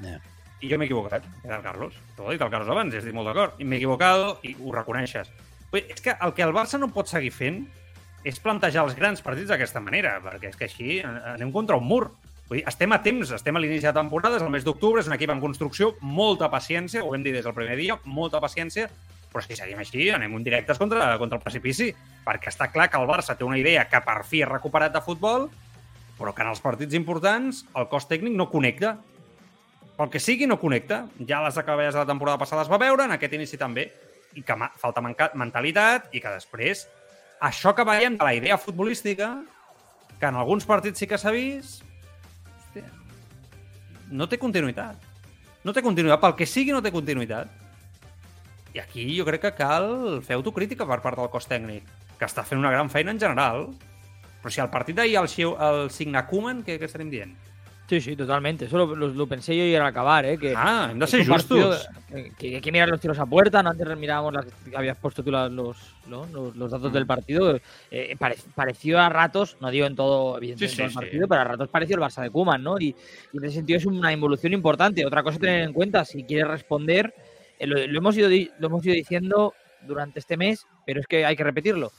[0.02, 0.18] Yeah.
[0.62, 1.94] I jo m'he equivocat, era el Carlos.
[2.16, 3.62] T'ho he dit el Carlos abans, estic molt d'acord.
[3.62, 5.30] I m'he equivocat i ho reconeixes.
[5.70, 7.62] Bé, és que el que el Barça no pot seguir fent
[8.26, 12.04] és plantejar els grans partits d'aquesta manera, perquè és que així anem contra un mur.
[12.52, 15.06] Vull dir, estem a temps, estem a l'inici de temporada, és el mes d'octubre, és
[15.08, 18.90] un equip en construcció, molta paciència, ho hem dit des del primer dia, molta paciència,
[19.32, 21.86] però si seguim així anem un directes contra, contra el precipici,
[22.26, 25.00] perquè està clar que el Barça té una idea que per fi ha recuperat de
[25.00, 25.46] futbol,
[26.18, 28.98] però que en els partits importants el cos tècnic no connecta.
[29.96, 31.06] Pel que sigui, no connecta.
[31.24, 33.86] Ja les acaballes de la temporada passada es va veure, en aquest inici també,
[34.36, 36.84] i que falta mentalitat i que després
[37.40, 39.30] això que veiem de la idea futbolística,
[40.20, 41.88] que en alguns partits sí que s'ha vist,
[44.12, 45.08] no té continuïtat.
[45.64, 46.20] No té continuïtat.
[46.22, 47.48] Pel que sigui, no té continuïtat.
[48.72, 52.44] I aquí jo crec que cal fer autocrítica per part del cos tècnic, que està
[52.46, 53.66] fent una gran feina en general.
[54.42, 55.28] Però si al partit d'ahir el,
[55.68, 57.34] el signa Koeman, què, què estarem dient?
[57.88, 58.66] Sí, sí, totalmente.
[58.66, 60.38] Eso lo, lo, lo pensé yo y era acabar, ¿eh?
[60.38, 60.94] Que, ah,
[61.26, 61.88] justos.
[62.08, 64.96] Que, que, hay que mirar los tiros a puerta, no antes mirábamos las que habías
[64.96, 65.76] puesto tú los, los,
[66.06, 66.94] los, los datos mm.
[66.94, 67.60] del partido.
[67.90, 71.06] Eh, pare, pareció a ratos, no digo en todo, evidentemente, sí, sí, en todo el
[71.06, 71.28] partido, sí.
[71.28, 72.78] pero a ratos pareció el Barça de Kuman, ¿no?
[72.78, 72.94] Y,
[73.32, 75.04] y, en ese sentido es una involución importante.
[75.04, 77.14] Otra cosa a tener en cuenta, si quieres responder,
[77.58, 79.54] eh, lo, lo, hemos ido, lo hemos ido diciendo
[79.86, 81.92] durante este mes, pero es que hay que repetirlo.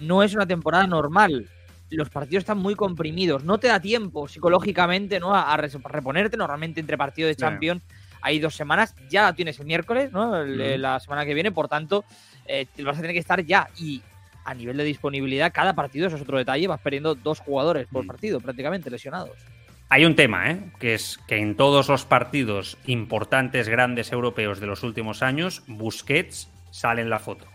[0.00, 1.48] No es una temporada normal
[1.90, 3.44] los partidos están muy comprimidos.
[3.44, 5.34] No te da tiempo psicológicamente ¿no?
[5.34, 6.36] a, reponerte.
[6.36, 7.82] Normalmente entre partidos de Champions
[8.20, 8.94] hay dos semanas.
[9.10, 10.36] Ya la tienes el miércoles, ¿no?
[10.40, 10.80] El, mm.
[10.80, 11.52] La semana que viene.
[11.52, 12.04] Por tanto,
[12.46, 13.68] eh, vas a tener que estar ya.
[13.78, 14.02] Y
[14.44, 18.04] a nivel de disponibilidad, cada partido, eso es otro detalle, vas perdiendo dos jugadores por
[18.04, 18.06] Mm.
[18.06, 19.36] partido, prácticamente lesionados.
[19.90, 20.60] Hay un tema, ¿eh?
[20.78, 26.50] que es que en todos los partidos importantes, grandes europeos de los últimos años, Busquets
[26.70, 27.46] sale en la foto.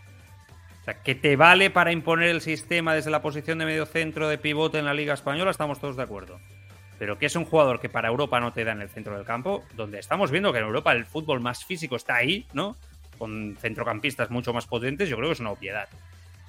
[0.83, 4.27] O sea, que te vale para imponer el sistema desde la posición de medio centro
[4.27, 6.41] de pivote en la Liga Española, estamos todos de acuerdo.
[6.99, 9.23] Pero que es un jugador que para Europa no te da en el centro del
[9.23, 12.75] campo, donde estamos viendo que en Europa el fútbol más físico está ahí, ¿no?
[13.17, 15.87] Con centrocampistas mucho más potentes, yo creo que es una obviedad.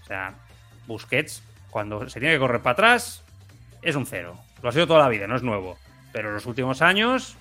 [0.02, 0.34] O sea,
[0.88, 3.24] Busquets, cuando se tiene que correr para atrás,
[3.82, 4.36] es un cero.
[4.62, 5.78] Lo ha sido toda la vida, no es nuevo.
[6.12, 7.36] Pero en los últimos años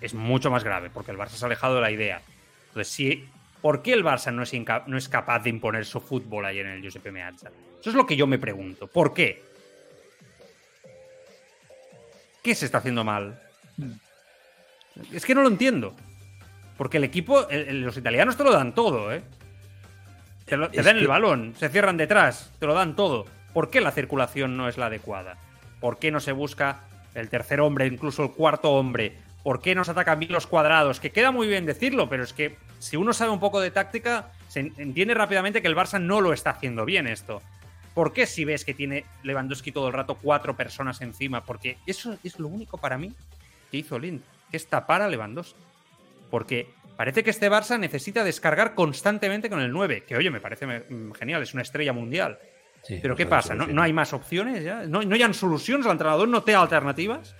[0.00, 2.20] es mucho más grave, porque el Barça se ha alejado de la idea.
[2.68, 3.28] Entonces, si,
[3.66, 4.52] ¿por qué el Barça no es,
[4.86, 7.48] no es capaz de imponer su fútbol ahí en el Giuseppe Meazza?
[7.80, 8.86] Eso es lo que yo me pregunto.
[8.86, 9.42] ¿Por qué?
[12.44, 13.40] ¿Qué se está haciendo mal?
[15.12, 15.96] Es que no lo entiendo.
[16.78, 19.22] Porque el equipo, el- los italianos te lo dan todo, ¿eh?
[20.44, 23.26] Te, lo- te dan el balón, se cierran detrás, te lo dan todo.
[23.52, 25.38] ¿Por qué la circulación no es la adecuada?
[25.80, 26.84] ¿Por qué no se busca
[27.16, 29.16] el tercer hombre, incluso el cuarto hombre?
[29.42, 31.00] ¿Por qué no se atacan bien los cuadrados?
[31.00, 34.30] Que queda muy bien decirlo, pero es que si uno sabe un poco de táctica,
[34.48, 37.42] se en- entiende rápidamente que el Barça no lo está haciendo bien esto.
[37.94, 41.44] ¿Por qué si ves que tiene Lewandowski todo el rato cuatro personas encima?
[41.44, 43.12] Porque eso es lo único para mí
[43.70, 44.20] que hizo Lind,
[44.50, 45.58] que es tapar a Lewandowski.
[46.30, 50.66] Porque parece que este Barça necesita descargar constantemente con el 9, que oye, me parece
[50.66, 52.38] mm, genial, es una estrella mundial.
[52.82, 53.54] Sí, Pero ¿qué passa?
[53.54, 54.84] No, hay más opciones ja?
[54.86, 55.86] No, no hi ha solucions?
[55.86, 57.34] L'entrenador no té alternatives?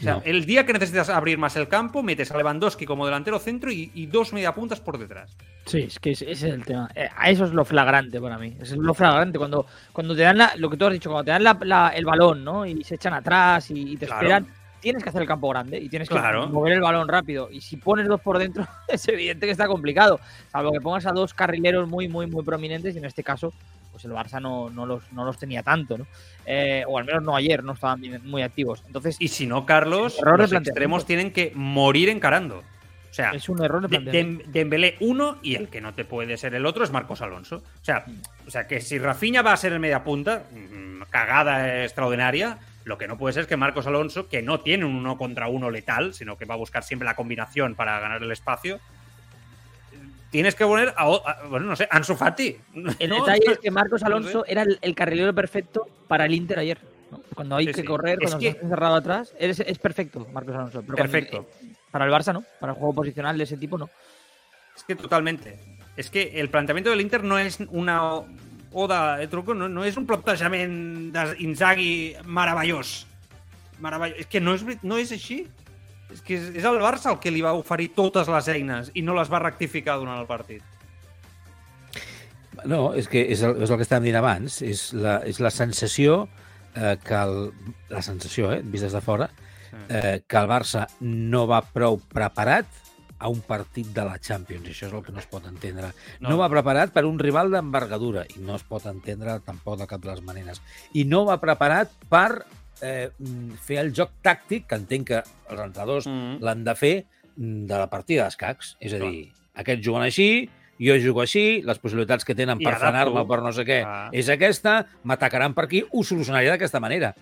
[0.00, 0.22] O sea, No.
[0.24, 3.90] el día que necesitas abrir más el campo, metes a Lewandowski como delantero centro y,
[3.94, 5.36] y dos mediapuntas por detrás.
[5.66, 6.88] Sí, es que ese es el tema.
[6.94, 8.56] Eh, a eso es lo flagrante para mí.
[8.60, 9.38] Es lo flagrante.
[9.38, 11.88] Cuando, cuando te dan la- lo que tú has dicho, cuando te dan la- la-
[11.90, 12.64] el balón, ¿no?
[12.64, 14.20] Y se echan atrás y, y te Claro.
[14.22, 14.46] esperan,
[14.80, 16.46] tienes que hacer el campo grande y tienes que Claro.
[16.48, 17.48] mover el balón rápido.
[17.50, 20.20] Y si pones dos por dentro, es evidente que está complicado.
[20.52, 23.52] Salvo que pongas a dos carrileros muy, muy, muy prominentes y en este caso,
[24.00, 26.06] pues el Barça no, no, los, no los tenía tanto, ¿no?
[26.46, 28.82] Eh, o al menos no ayer, no estaban muy activos.
[28.86, 32.58] Entonces, Y si no, Carlos, los extremos tienen que morir encarando.
[33.10, 34.00] O sea, es un error de.
[34.00, 37.56] Dem- Dembélé uno y el que no te puede ser el otro es Marcos Alonso.
[37.80, 38.04] O sea,
[38.46, 43.08] o sea que si Rafinha va a ser el mediapunta, mm, cagada extraordinaria, lo que
[43.08, 46.14] no puede ser es que Marcos Alonso, que no tiene un uno contra uno letal,
[46.14, 48.78] sino que va a buscar siempre la combinación para ganar el espacio,
[50.30, 52.56] tienes que poner a, a- bueno, no sé, Ansu Fati.
[52.98, 53.16] El ¿no?
[53.24, 54.12] detalle es que Marcos No sé.
[54.12, 56.78] Alonso era el, el carrilero perfecto para el Inter ayer.
[57.10, 57.20] ¿no?
[57.34, 57.86] Cuando hay Sí, que sí.
[57.86, 60.82] correr, Es cuando que- estás encerrado atrás, es, es perfecto Marcos Alonso.
[60.82, 61.46] pero Perfecto.
[61.62, 63.88] eh, para el Barça no, para el juego posicional de ese tipo no.
[64.76, 65.58] Es que totalmente.
[65.96, 68.20] Es que el planteamiento del Inter no es una
[68.72, 73.06] oda de truco, no, no és un plantejament d'Inzaghi meravellós.
[73.80, 74.18] Meravellós.
[74.20, 75.46] És que no és, no és així.
[76.24, 79.16] Que és, és el Barça el que li va oferir totes les eines i no
[79.18, 80.62] les va rectificar durant el partit.
[82.66, 84.62] No, és que és el, és el que estàvem dient abans.
[84.66, 86.24] És la, és la sensació
[86.74, 87.52] eh, que el,
[87.92, 89.30] la sensació, eh, vist des de fora,
[89.88, 92.84] eh, que el Barça no va prou preparat
[93.18, 95.90] a un partit de la Champions, això és el que no es pot entendre.
[96.20, 96.30] No.
[96.30, 100.04] no va preparat per un rival d'envergadura, i no es pot entendre tampoc de cap
[100.04, 100.62] de les maneres.
[100.94, 102.44] I no va preparat per
[102.82, 106.38] eh, mm, fer el joc tàctic, que entenc que els entrenadors Mm.
[106.40, 106.94] l'han de fer
[107.36, 108.76] mm, de la partida d'escacs.
[108.80, 110.48] És a dir, aquests juguen així,
[110.78, 113.82] jo jugo així, les possibilitats que tenen I per frenar-me o per no sé què
[113.84, 114.08] Ah.
[114.12, 117.14] és aquesta, m'atacaran per aquí, ho solucionaria d'aquesta manera.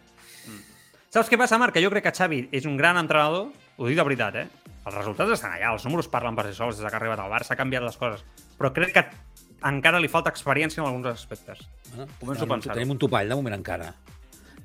[1.10, 1.72] Saps què passa, Marc?
[1.72, 3.46] Que jo crec que Xavi és un gran entrenador,
[3.78, 4.46] ho dic de veritat, eh?
[4.86, 7.30] Els resultats estan allà, els números parlen per si sols des que ha arribat al
[7.30, 8.22] Barça, ha canviat les coses.
[8.58, 9.04] Però crec que
[9.64, 11.58] encara li falta experiència en alguns aspectes.
[11.94, 12.74] Bueno, Començo a tenim, pensar-ho.
[12.76, 13.94] tenim un topall de moment encara.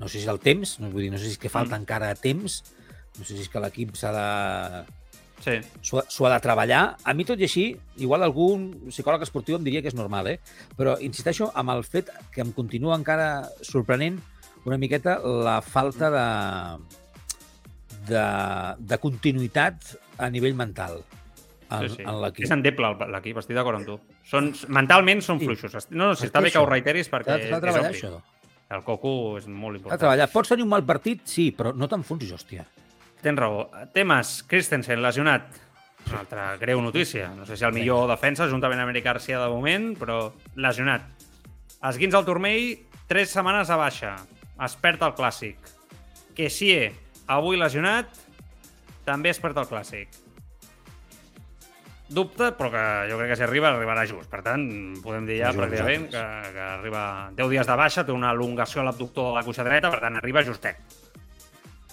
[0.01, 1.75] No sé si és el temps, no, vull dir, no sé si és que falta
[1.77, 1.83] Mm.
[1.85, 2.63] encara temps,
[3.19, 4.85] no sé si és que l'equip s'ha de
[5.41, 5.55] Sí.
[5.81, 6.97] s'ho ha- de treballar.
[7.03, 10.39] A mi, tot i així, igual algun psicòleg esportiu em diria que és normal, eh?
[10.77, 14.19] però insisteixo amb el fet que em continua encara sorprenent
[14.65, 16.85] una miqueta la falta de,
[18.07, 18.25] de,
[18.79, 21.01] de continuïtat a nivell mental
[21.71, 22.03] en, sí, sí.
[22.03, 22.45] en l'equip.
[22.45, 23.99] És endeble l'equip, estic d'acord amb tu.
[24.27, 25.73] Són, mentalment són fluixos.
[25.89, 27.97] No, no, si està bé que ho reiteris perquè S'ha de és treballar, obvi.
[28.01, 28.21] això.
[28.71, 29.99] El coco és molt important.
[29.99, 30.29] treballar.
[30.31, 32.63] Pots tenir un mal partit, sí, però no t'enfonsis, hòstia.
[33.21, 33.65] Tens raó.
[33.93, 35.59] Temes, Christensen, lesionat.
[36.07, 37.29] Una altra greu notícia.
[37.35, 41.03] No sé si el millor defensa, juntament amb Eric Garcia de moment, però lesionat.
[41.91, 42.79] Esguins al turmell,
[43.11, 44.15] tres setmanes a baixa.
[44.61, 45.57] Es perd el clàssic.
[46.37, 46.91] Kessie,
[47.27, 48.09] avui lesionat,
[49.05, 50.07] també es perd el clàssic.
[52.11, 54.27] Dubte, però que jo crec que si arriba, arribarà just.
[54.31, 54.65] Per tant,
[55.03, 56.53] podem dir ja Juguem pràcticament que, nosaltres.
[56.55, 57.03] que arriba
[57.37, 60.17] 10 dies de baixa, té una elongació a l'abductor de la cuixa dreta, per tant,
[60.19, 60.81] arriba justet.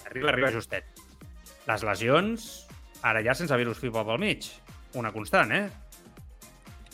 [0.09, 0.89] Arriba, arriba justet.
[1.69, 2.49] Les lesions,
[3.05, 4.49] ara ja sense virus FIFA pel mig.
[4.99, 5.69] Una constant, eh?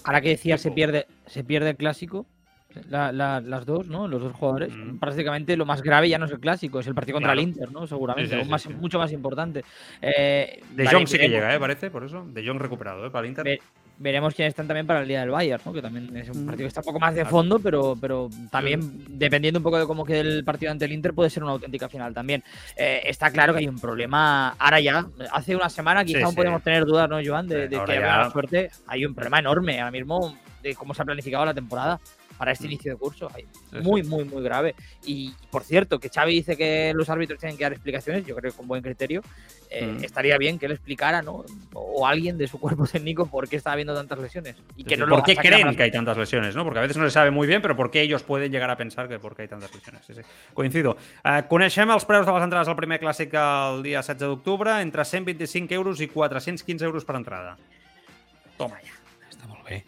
[0.04, 2.28] Ahora que decías, se pierde, se pierde el clásico.
[2.90, 4.08] La- la- las dos, ¿no?
[4.08, 4.74] Los dos jugadores.
[4.76, 4.98] Mm.
[4.98, 7.42] Prácticamente lo más grave ya no es el clásico, es el partido contra Claro.
[7.42, 7.88] el Inter, ¿no?
[7.88, 9.64] Seguramente, Sí, sí, sí, más, mucho más importante.
[10.02, 11.60] Eh, De vale, Jong sí que llega, ¿eh?
[11.60, 12.26] Parece, por eso.
[12.32, 13.10] De Jong recuperado, ¿eh?
[13.12, 13.44] Para el Inter.
[13.46, 13.62] ve-
[13.98, 15.72] veremos quiénes están también para el día del Bayern, ¿no?
[15.72, 19.06] Que también es un partido que está un poco más de fondo, pero, pero también,
[19.08, 21.88] dependiendo un poco de cómo quede el partido ante el Inter, puede ser una auténtica
[21.88, 22.44] final también.
[22.76, 24.50] Eh, está claro que hay un problema.
[24.60, 26.36] Ahora ya, hace una semana quizá aún sí.
[26.36, 27.48] podemos tener dudas, ¿no, Joan?
[27.48, 28.70] De, Sí, de que ya- haya suerte.
[28.88, 31.98] Hay un problema enorme ahora mismo de cómo se ha planificado la temporada
[32.38, 33.30] para este inicio de curso.
[33.82, 34.76] Muy, muy, muy grave.
[35.06, 38.52] Y por cierto, que Xavi dice que los árbitros tienen que dar explicaciones, yo creo
[38.52, 39.22] que con buen criterio.
[39.70, 40.04] eh, Mm.
[40.04, 41.44] Estaría bien que él explicara, ¿no?
[41.74, 44.56] O alguien de su cuerpo técnico por qué está habiendo tantas lesiones.
[44.78, 46.56] Y que Sí, no lo ¿Por qué creen las- que hay tantas lesiones?
[46.56, 46.64] ¿no?
[46.64, 48.78] Porque a veces no se sabe muy bien, però por qué ellos pueden llegar a
[48.78, 50.06] pensar que por qué hay tantas lesiones.
[50.06, 50.22] Sí, sí.
[50.54, 50.96] Coincido.
[51.26, 55.04] Uh, coneixem els preus de les entrades al primer clàssic el dia 16 d'octubre, entre
[55.04, 57.58] 125 euros i 415 euros per entrada.
[58.58, 58.94] Toma ja.
[59.30, 59.84] Està molt bé.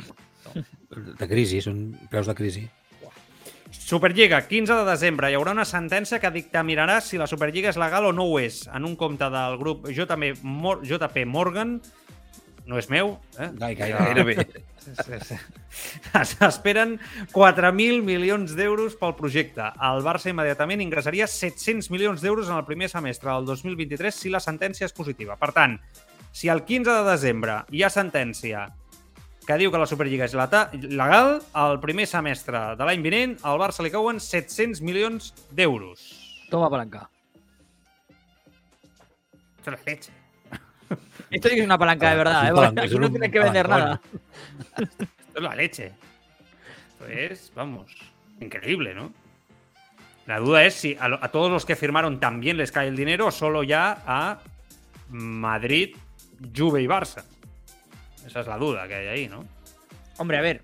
[0.89, 2.63] De crisi, són preus de crisi.
[3.71, 5.29] Superliga, 15 de desembre.
[5.29, 8.63] Hi haurà una sentència que dictaminarà si la Superliga és legal o no ho és.
[8.73, 11.77] En un compte del grup JP, Mor JP Morgan,
[12.67, 13.49] no és meu, eh?
[13.59, 14.35] Gai, gai, gairebé.
[16.31, 16.97] S'esperen
[17.33, 19.69] 4.000 milions d'euros pel projecte.
[19.83, 24.43] El Barça immediatament ingressaria 700 milions d'euros en el primer semestre del 2023 si la
[24.43, 25.39] sentència és positiva.
[25.39, 25.79] Per tant,
[26.31, 28.67] si el 15 de desembre hi ha sentència
[29.47, 33.81] que diu que la Superliga és legal, al primer semestre de l'any vinent al Barça
[33.85, 36.03] li cauen 700 milions d'euros.
[36.51, 37.05] Toma palanca.
[39.57, 40.11] Esto es la leche.
[41.31, 42.53] Esto sí que es una palanca de verdad, Es ¿eh?
[42.55, 44.01] palanca, no un tienes que vender nada.
[44.77, 45.91] Esto es la leche.
[46.89, 47.95] Esto es, vamos,
[48.39, 49.11] increíble, ¿no?
[50.25, 52.97] La duda es si a, lo- a todos los que firmaron también les cae el
[52.97, 54.39] dinero o solo ya a
[55.09, 55.95] Madrid,
[56.55, 57.23] Juve y Barça.
[58.27, 59.43] Esa es la duda que hay ahí, ¿no?
[60.17, 60.61] Hombre, a ver.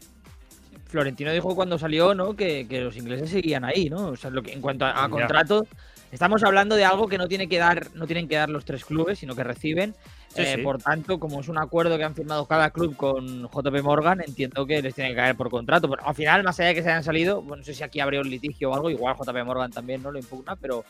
[0.88, 2.36] Florentino dijo cuando salió, ¿no?
[2.36, 4.09] Que, que los ingleses seguían ahí, ¿no?
[4.09, 5.66] O sea, lo que, en cuanto a, a contrato,
[6.11, 8.86] estamos hablando de algo que no tiene que dar, no tienen que dar los tres
[8.86, 9.95] clubes, sino que reciben.
[10.30, 10.61] Sí, Eh, sí.
[10.61, 14.66] Por tanto, como es un acuerdo que han firmado cada club con JP Morgan, entiendo
[14.68, 15.89] que les tiene que caer por contrato.
[15.89, 17.99] Pero al final, más allá de que se hayan salido, bueno, no sé si aquí
[17.99, 20.86] habría un litigio o algo, igual JP Morgan también no lo impugna, pero,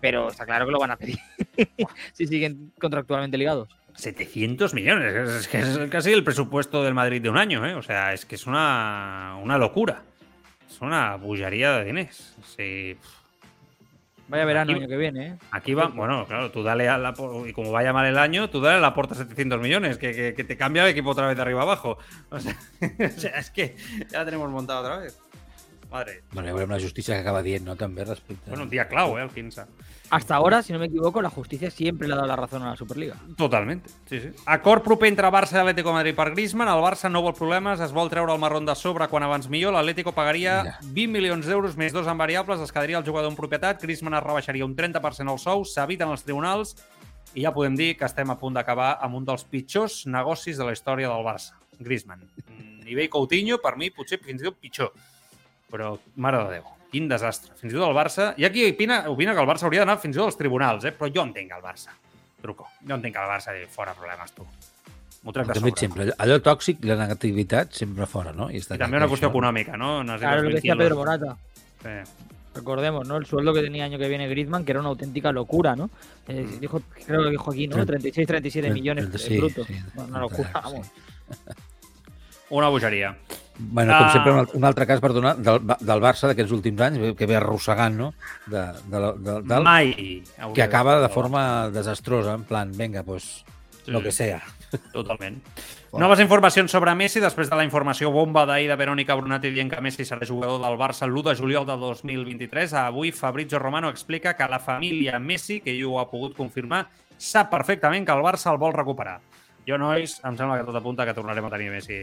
[0.00, 1.18] pero está claro que lo van a pedir
[2.14, 3.68] si siguen contractualmente ligados.
[3.94, 5.14] 700 millones.
[5.28, 7.74] Es que es casi el presupuesto del Madrid de un año, ¿eh?
[7.74, 10.02] O sea, es que es una, una locura.
[10.70, 12.08] Es una bullería de.
[12.56, 12.96] Sí.
[14.28, 15.38] Vaya verano Aquí- año que viene, ¿eh?
[15.50, 17.12] Aquí va, bueno, claro, tú dale a la,
[17.46, 20.32] y como vaya mal el año, tú dale a la porta 700 millones, que, que-
[20.34, 21.98] que te cambia el equipo otra vez de arriba abajo.
[22.30, 23.76] O sea, o sea, es que
[24.10, 25.18] ya la tenemos montada otra vez.
[25.90, 26.22] Madre.
[26.32, 27.76] Bueno, la justícia que acaba dient, no?
[27.76, 28.48] També respecte...
[28.48, 29.22] Bueno, un día clau, ¿eh?
[29.24, 29.66] El 15.
[30.12, 32.68] Hasta ahora, si no me equivoco, la justicia siempre le ha dado la razón a
[32.68, 33.16] la Superliga.
[33.34, 34.28] Totalment, sí, sí.
[34.44, 36.68] Acord proper entre Barça i Atlético Madrid per Griezmann.
[36.68, 39.72] El Barça no vol problemes, es vol treure el marrón de sobre quan abans millor.
[39.72, 40.74] L'Atlético pagaria Mira.
[40.98, 44.22] 20 milions d'euros més dos en variables, es quedaria el jugador en propietat, Griezmann es
[44.26, 46.76] rebaixaria un 30% el sou, s'eviten els tribunals
[47.32, 50.68] i ja podem dir que estem a punt d'acabar amb un dels pitjors negocis de
[50.68, 52.28] la història del Barça, Griezmann.
[52.84, 54.92] Nivell Coutinho, per mi, potser fins i tot pitjor.
[55.72, 57.54] Però, mare de Déu, quin desastre.
[57.58, 58.34] Fins i tot el Barça...
[58.36, 60.84] Hi ha qui opina, opina que el Barça hauria d'anar fins i tot als tribunals,
[60.84, 60.92] eh?
[60.92, 61.94] però jo entenc el Barça.
[62.42, 62.68] Truco.
[62.86, 64.44] Jo entenc que el Barça diu, fora problemes, tu.
[65.22, 65.72] M'ho trec de sobre.
[65.78, 68.50] sempre, allò tòxic, la negativitat, sempre fora, no?
[68.50, 70.02] I, està I també una qüestió això- econòmica, no?
[70.04, 70.96] no sé Claro, lo que decía 20 Pedro.
[70.96, 71.36] Morata.
[71.82, 72.12] Sí.
[72.54, 73.16] Recordemos, ¿no?
[73.16, 75.88] El sueldo que tenía año que viene Griezmann, que era una auténtica locura, ¿no?
[76.28, 76.60] Eh, Mm.
[76.60, 77.86] dijo, creo que dijo aquí, ¿no?
[77.86, 79.66] 36, 37 millones eh, Sí, brutos.
[79.66, 80.60] sí, una locura, sí.
[80.62, 80.86] vamos.
[82.50, 83.16] Una bogeria.
[83.58, 84.12] Bueno, com Ah.
[84.12, 87.36] sempre, un al- un altre cas, perdona, del, del Barça d'aquests últims anys, que ve
[87.36, 88.14] arrossegant, no?
[88.46, 90.22] De, de, de, del, Mai.
[90.54, 93.44] que acaba de forma desastrosa, en plan, venga, pues,
[93.84, 94.40] Sí, lo que sea.
[94.92, 95.42] Totalment.
[95.90, 96.00] Fort.
[96.00, 99.80] Noves informacions sobre Messi després de la informació bomba d'ahir de Verònica Brunati dient que
[99.82, 102.72] Messi serà jugador del Barça l'1 de juliol del 2023.
[102.74, 106.86] Avui Fabrizio Romano explica que la família Messi, que ell ho ha pogut confirmar,
[107.18, 109.18] sap perfectament que el Barça el vol recuperar.
[109.66, 112.00] Jo, nois, em sembla que tot apunta que tornarem a tenir Messi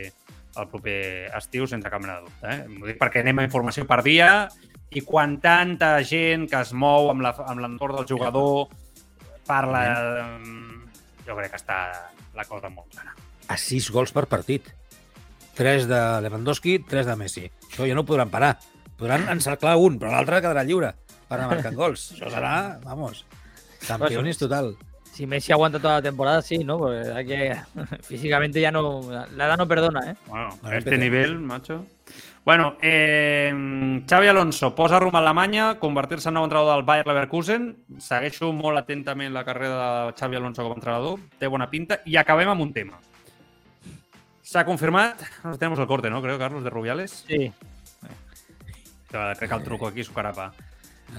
[0.58, 2.50] el proper estiu sense cap mena de dubte.
[2.50, 2.80] Eh?
[2.82, 4.48] Ho dic perquè anem a informació per dia
[4.92, 8.68] i quan tanta gent que es mou amb la- amb l'entorn del jugador
[9.46, 9.84] parla...
[9.94, 10.86] eh,
[11.30, 11.78] Jo crec que està
[12.34, 13.14] la cosa molt clara.
[13.50, 14.66] A sis gols per partit.
[15.54, 17.44] Tres de Lewandowski, tres de Messi.
[17.70, 18.56] Això ja no podran parar.
[18.98, 20.90] Podran encerclar un, però l'altre quedarà lliure
[21.30, 22.08] per anar marcant gols.
[22.16, 23.26] Això serà, vamos,
[23.86, 24.74] campeones total.
[25.20, 26.78] Si Messi aguanta toda la temporada, sí, ¿no?
[26.78, 27.54] Porque hay que,
[28.04, 29.02] físicamente ya no.
[29.36, 30.16] La edad no perdona, ¿eh?
[30.28, 31.86] Bueno, a este nivel, macho.
[32.46, 33.52] Bueno, eh,
[34.10, 37.68] Xavi Alonso posa rumb a Alemanya, convertir-se en nou entrenador del Bayer Leverkusen.
[38.00, 41.20] Segueixo molt atentament la carrera de Xavi Alonso com a entrenador.
[41.36, 42.00] Té bona pinta.
[42.08, 43.04] I acabem amb un tema.
[44.40, 45.20] S'ha confirmat,
[45.60, 46.24] tenemos el corte, ¿no?
[46.24, 47.26] Creo, Carlos, de Rubiales.
[47.28, 47.52] Sí.
[49.12, 50.54] Creo que el truco aquí, su carapa.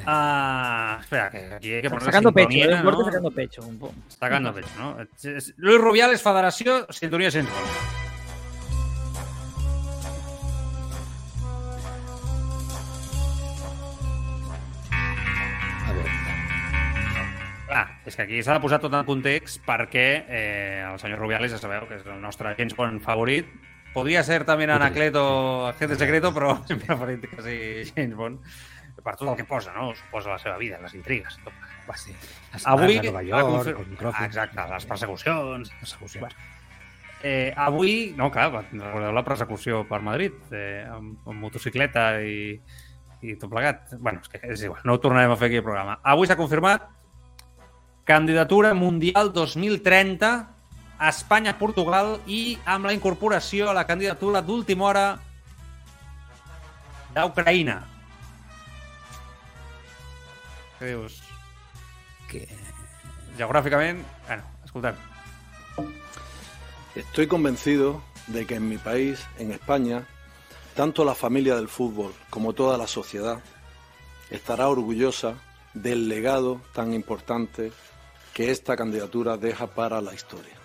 [0.06, 3.04] Ah, espera, que aquí hay que poner sacando pecho, eh, ¿no?
[3.04, 3.62] sacando pecho.
[3.62, 3.94] Un poco.
[4.08, 4.96] Sacando pecho, ¿no?
[5.56, 7.68] Luis Rubiales, Federació, sintonia sense gol.
[15.86, 16.10] A veure.
[17.66, 21.52] Clar, és que aquí s'ha de posar tot en context perquè eh, el senyor Rubiales,
[21.52, 23.52] ja sabeu que és el nostre James Bond favorit.
[23.90, 28.60] Podria ser també Anacleto, agente secreto, però hem preferit que sigui James Bond
[29.04, 29.90] per tot el que posa, no?
[29.94, 31.38] Suposa la seva vida, les intrigues.
[31.44, 31.52] Tot.
[31.88, 32.14] Va, sí.
[32.52, 34.24] Les Avui, a Nova York, confir- el micròfon.
[34.26, 35.70] Exacte, les persecucions.
[35.80, 36.36] Persecucions.
[37.22, 42.54] Eh, avui, no, clar, recordeu la persecució per Madrid, eh, amb, amb motocicleta i,
[43.20, 43.92] i tot plegat.
[43.98, 45.98] bueno, és que és igual, no ho tornarem a fer aquí al programa.
[46.02, 46.88] Avui s'ha confirmat
[48.08, 50.30] candidatura mundial 2030
[51.00, 55.04] a Espanya-Portugal i amb la incorporació a la candidatura d'última hora
[57.14, 57.82] d'Ucraïna.
[60.80, 61.20] Què dius?
[62.30, 62.46] Que...
[63.36, 64.96] Geogràficament, bueno, escoltem.
[66.96, 70.06] Estoy convencido de que en mi país, en España,
[70.74, 73.40] tanto la familia del fútbol como toda la sociedad
[74.30, 75.34] estará orgullosa
[75.74, 77.72] del legado tan importante
[78.32, 80.56] que esta candidatura deja para la historia.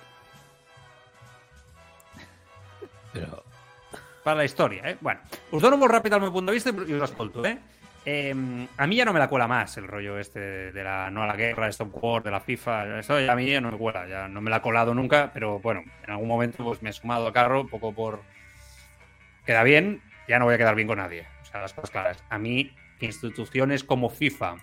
[3.12, 3.44] Però...
[4.26, 4.98] per la història, eh?
[5.00, 5.22] Bueno,
[5.54, 7.60] us dono molt ràpid el meu punt de vista i us escolto, eh?
[8.08, 11.24] Eh, a mí ya no me la cuela más el rollo este de la no
[11.24, 13.00] a la guerra, stop war, de la FIFA.
[13.00, 15.32] Eso ya a mí ya no me cuela, ya no me la ha colado nunca,
[15.34, 18.22] pero bueno, en algún momento pues me he sumado al carro, un poco por.
[19.46, 21.26] Queda bien, ya no voy a quedar bien con nadie.
[21.42, 22.24] O sea, las cosas claras.
[22.30, 24.56] A mí, instituciones como FIFA,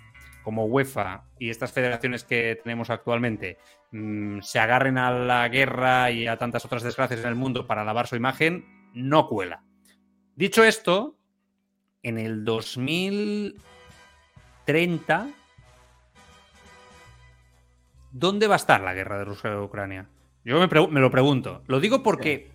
[0.43, 3.59] como UEFA y estas federaciones que tenemos actualmente
[3.91, 7.85] mm, se agarren a la guerra y a tantas otras desgracias en el mundo para
[7.85, 9.65] lavar su imagen, no cuela.
[10.35, 11.17] Dicho esto,
[12.03, 15.29] en el 2030,
[18.11, 20.09] ¿dónde va a estar la guerra de Rusia y Ucrania?
[20.45, 21.63] Yo me, me lo pregunto.
[21.67, 22.51] Lo digo porque,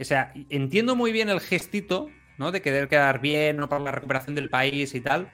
[0.00, 2.08] o sea, entiendo muy bien el gestito,
[2.38, 2.52] ¿no?
[2.52, 5.30] De querer quedar bien, no para la recuperación del país y tal.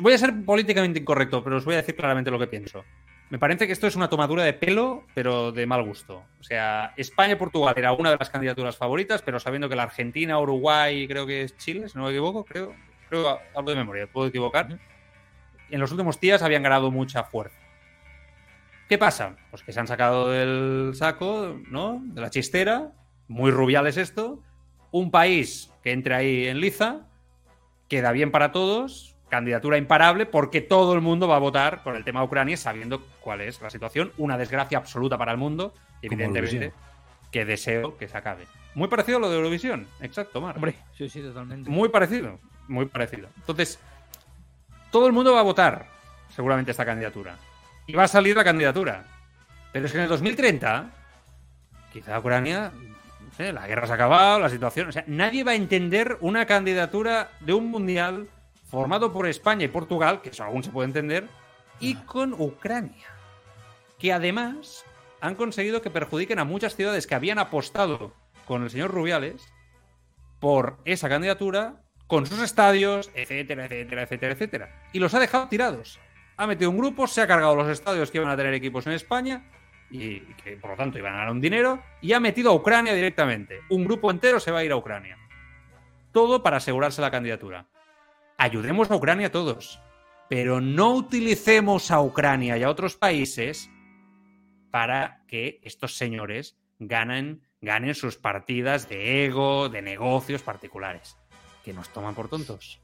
[0.00, 2.84] Voy a ser políticamente incorrecto, pero os voy a decir claramente lo que pienso.
[3.30, 6.24] Me parece que esto es una tomadura de pelo, pero de mal gusto.
[6.40, 9.82] O sea, España y Portugal era una de las candidaturas favoritas, pero sabiendo que la
[9.82, 12.74] Argentina, Uruguay, creo que es Chile, si no me equivoco, creo,
[13.10, 14.78] creo algo de memoria, puedo equivocar.
[15.70, 17.58] En los últimos días habían ganado mucha fuerza.
[18.88, 19.36] ¿Qué pasa?
[19.50, 22.00] Pues que se han sacado del saco, ¿no?
[22.02, 22.92] De la chistera,
[23.26, 24.42] muy rubiales esto.
[24.90, 27.06] Un país que entre ahí en liza,
[27.88, 32.04] queda bien para todos, candidatura imparable, porque todo el mundo va a votar por el
[32.04, 34.12] tema de Ucrania sabiendo cuál es la situación.
[34.18, 36.72] Una desgracia absoluta para el mundo, evidentemente,
[37.30, 38.46] que deseo que se acabe.
[38.74, 40.56] Muy parecido a lo de Eurovisión, exacto, Mar.
[40.56, 41.68] Hombre, sí, sí, totalmente.
[41.68, 43.28] Muy parecido, muy parecido.
[43.36, 43.78] Entonces,
[44.90, 45.86] todo el mundo va a votar,
[46.34, 47.36] seguramente, esta candidatura.
[47.86, 49.04] Y va a salir la candidatura.
[49.72, 50.90] Pero es que en el 2030,
[51.92, 52.72] quizá Ucrania,
[53.20, 54.88] no sé, la guerra se ha acabado, la situación.
[54.88, 58.28] O sea, nadie va a entender una candidatura de un mundial
[58.68, 61.28] formado por España y Portugal, que eso aún se puede entender,
[61.80, 63.06] y con Ucrania.
[63.98, 64.84] Que además
[65.20, 68.12] han conseguido que perjudiquen a muchas ciudades que habían apostado
[68.46, 69.52] con el señor Rubiales
[70.38, 74.82] por esa candidatura, con sus estadios, etcétera, etcétera, etcétera, etcétera.
[74.92, 75.98] Y los ha dejado tirados.
[76.36, 78.92] Ha metido un grupo, se ha cargado los estadios que iban a tener equipos en
[78.92, 79.50] España
[79.90, 82.94] y que por lo tanto iban a ganar un dinero y ha metido a Ucrania
[82.94, 83.60] directamente.
[83.70, 85.18] Un grupo entero se va a ir a Ucrania.
[86.12, 87.66] Todo para asegurarse la candidatura.
[88.38, 89.80] Ayudemos a Ucrania todos,
[90.28, 93.70] pero no utilicemos a Ucrania y a otros países
[94.70, 101.16] para que estos señores ganen, ganen sus partidas de ego, de negocios particulares,
[101.64, 102.80] que nos toman por tontos.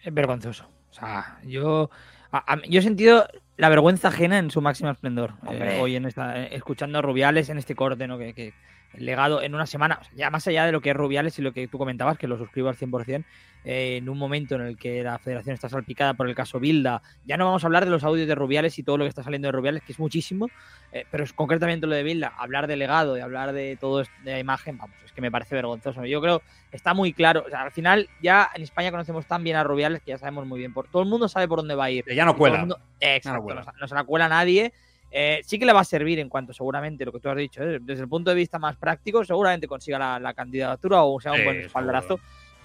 [0.00, 0.68] Es vergonzoso.
[0.90, 1.90] O sea, yo,
[2.32, 5.34] a- a- yo he sentido la vergüenza ajena en su máximo esplendor.
[5.52, 8.18] eh, hoy en esta, eh, escuchando a Rubiales en este corte, ¿no?
[8.18, 8.54] Que, que
[8.94, 11.38] el legado en una semana, o sea, ya más allá de lo que es Rubiales
[11.38, 13.24] y lo que tú comentabas, que lo suscribo al 100%,
[13.64, 17.02] eh, en un momento en el que la federación está salpicada por el caso Bilda,
[17.24, 19.22] ya no vamos a hablar de los audios de Rubiales y todo lo que está
[19.22, 20.48] saliendo de Rubiales, que es muchísimo,
[20.92, 24.06] eh, pero es concretamente lo de Bilda, hablar de legado y hablar de todo de
[24.24, 26.04] la imagen, vamos, es que me parece vergonzoso.
[26.06, 27.44] Yo creo está muy claro.
[27.46, 30.46] O sea, al final, ya en España conocemos tan bien a Rubiales que ya sabemos
[30.46, 30.72] muy bien.
[30.72, 32.04] Por, todo el mundo sabe por dónde va a ir.
[32.14, 32.58] Ya no cuela.
[32.60, 34.72] mundo- eh, exacto, no, se- no se la cuela nadie.
[35.10, 37.62] Eh, sí que le va a servir en cuanto seguramente lo que tú has dicho,
[37.62, 37.78] ¿eh?
[37.80, 41.44] desde el punto de vista más práctico, seguramente consiga la, la candidatura o sea un
[41.44, 42.20] buen espaldarazo.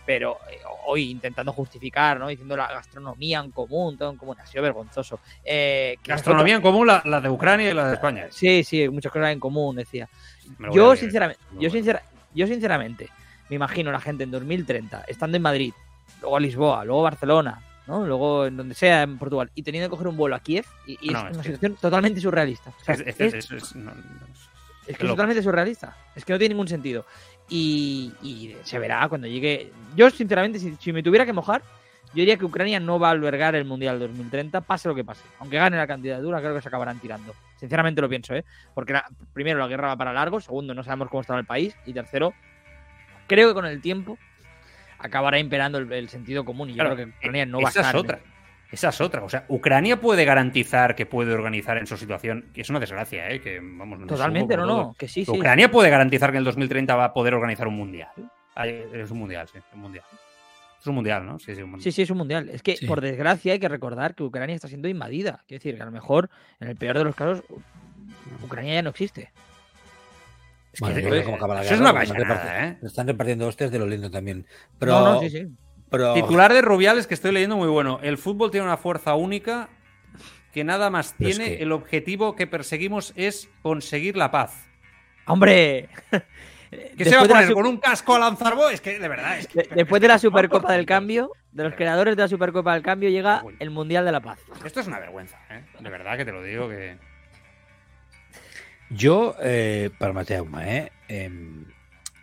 [0.06, 2.28] Pero eh, hoy intentando justificar, ¿no?
[2.28, 5.22] Diciendo la gastronomía en común, todo en común, ha sido vergonzoso.
[5.46, 8.28] Eh, Gastronomía en común, la, la de Ucrania y la de España.
[8.30, 10.10] Sí, sí, muchas cosas en común, decía.
[10.74, 13.08] Yo, sinceramente, yo a sincera, Yo, sinceramente,
[13.48, 15.74] me imagino la gente en 2030, estando en Madrid,
[16.20, 18.06] luego a Lisboa, luego a Barcelona, ¿no?
[18.06, 20.98] Luego en donde sea en Portugal, y teniendo que coger un vuelo a Kiev, y,
[21.02, 22.70] y No, es es una que- situación totalmente surrealista.
[22.82, 23.00] O sea, Es,
[23.76, 23.94] no,
[24.86, 25.96] que es totalmente surrealista.
[26.16, 27.06] Es que no tiene ningún sentido.
[27.50, 29.72] Y, y se verá cuando llegue.
[29.96, 31.62] Yo, sinceramente, si, si me tuviera que mojar,
[32.08, 35.24] yo diría que Ucrania no va a albergar el Mundial 2030, pase lo que pase.
[35.40, 37.34] Aunque gane la candidatura, creo que se acabarán tirando.
[37.58, 38.44] Sinceramente lo pienso, ¿eh?
[38.74, 40.40] Porque la- primero, la guerra va para largo.
[40.42, 41.76] Segundo, no sabemos cómo estará el país.
[41.86, 42.34] Y tercero,
[43.28, 44.18] creo que con el tiempo
[45.04, 46.70] acabará imperando el, el sentido común.
[46.70, 47.96] Y yo Claro, creo que Ucrania no va a esa estar.
[47.96, 48.20] es en- otra.
[48.72, 49.24] Esa es otra.
[49.24, 53.30] O sea, Ucrania puede garantizar que puede organizar en su situación, que es una desgracia,
[53.30, 53.40] ¿eh?
[53.40, 54.96] Que, vamos, me Totalmente, no, no.
[54.98, 55.32] Que sí, sí.
[55.32, 58.10] Ucrania puede garantizar que en el 2030 va a poder organizar un mundial.
[58.56, 60.04] Es un mundial, sí, un mundial.
[60.80, 61.38] Es un mundial, ¿no?
[61.40, 61.84] Sí, sí, un mundial.
[61.84, 62.50] Sí, sí, es un mundial.
[62.50, 62.88] Es que, Sí.
[62.88, 65.44] por desgracia, hay que recordar que Ucrania está siendo invadida.
[65.48, 66.30] Quiero decir que a lo mejor,
[66.60, 67.44] en el peor de los casos,
[68.44, 69.32] Ucrania ya no existe.
[70.74, 72.78] Es que, eh, acaba la eso es guerra, una reparti- ¿eh?
[72.82, 74.46] se Están repartiendo hostias de lo lindo también.
[74.80, 75.48] Pero, No, no, sí, sí.
[75.90, 78.00] pero Titular de Rubiales que estoy leyendo muy bueno.
[78.02, 79.70] El fútbol tiene una fuerza única
[80.52, 81.58] que nada más Pero es tiene.
[81.58, 84.66] que- El objetivo que perseguimos es conseguir la paz.
[85.28, 85.90] ¡Hombre!
[86.98, 87.54] ¿Qué se va a la poner?
[87.54, 88.56] ¿Con un casco a lanzar?
[88.72, 89.62] Es que, de verdad, es que...
[89.62, 93.10] de- Después de la Supercopa del Cambio, de los creadores de la Supercopa del Cambio,
[93.10, 94.40] llega el Mundial de la Paz.
[94.66, 95.64] Esto es una vergüenza, ¿eh?
[95.80, 96.98] De verdad que te lo digo que...
[98.94, 101.32] Jo, eh, permeteu-me, eh, eh,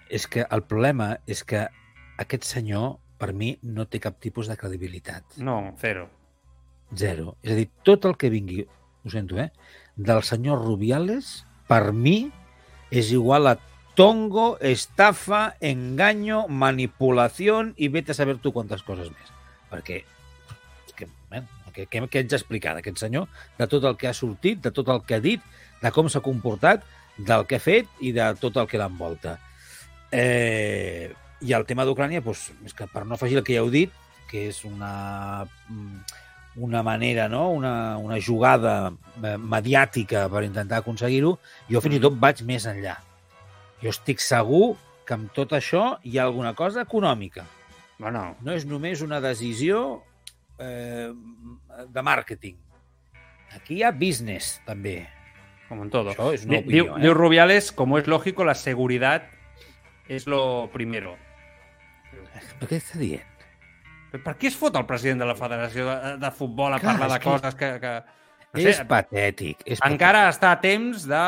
[0.09, 1.65] és que el problema és que
[2.19, 5.39] aquest senyor, per mi, no té cap tipus de credibilitat.
[5.39, 6.09] No, cero.
[6.95, 7.37] Zero.
[7.43, 8.67] És a dir, tot el que vingui,
[9.05, 9.51] ho sento, eh,
[9.97, 12.31] del senyor Rubiales, per mi,
[12.91, 13.59] és igual a
[13.95, 19.33] tongo, estafa, engaño, manipulación i vete a saber tu quantes coses més.
[19.71, 20.05] Perquè,
[20.97, 23.29] que, bueno, què, què, què ets explicar d'aquest senyor?
[23.59, 25.43] De tot el que ha sortit, de tot el que ha dit,
[25.81, 26.85] de com s'ha comportat,
[27.19, 29.37] del que ha fet i de tot el que l'envolta.
[30.11, 31.11] Eh,
[31.41, 33.93] I el tema d'Ucrània, doncs, és que per no afegir el que ja heu dit,
[34.31, 36.19] que és una, mm,
[36.63, 37.49] una manera, no?
[37.51, 41.39] una, una jugada eh, mediàtica per intentar aconseguir-ho,
[41.71, 42.99] jo fins i tot vaig més enllà.
[43.81, 44.77] Jo estic segur
[45.07, 47.47] que amb tot això hi ha alguna cosa econòmica.
[47.99, 50.03] Bueno, No és només una decisió
[50.59, 51.11] eh,
[51.89, 52.57] de màrqueting.
[53.57, 55.20] Aquí hi ha business, també.
[55.71, 56.11] Como en todo.
[56.13, 57.03] Això és una Di- opinió, diu- eh?
[57.07, 59.23] diu Rubiales, como es lógico, la seguridad
[60.11, 61.17] es lo primero.
[62.59, 63.27] Però què està dient?
[64.11, 66.97] Però Per què es fot el president de la Federació de, de Futbol a Clar,
[66.99, 67.69] parlar és de que- coses que...
[67.81, 67.93] que
[68.53, 69.61] no és sé, patètic.
[69.65, 71.21] És encara està a temps de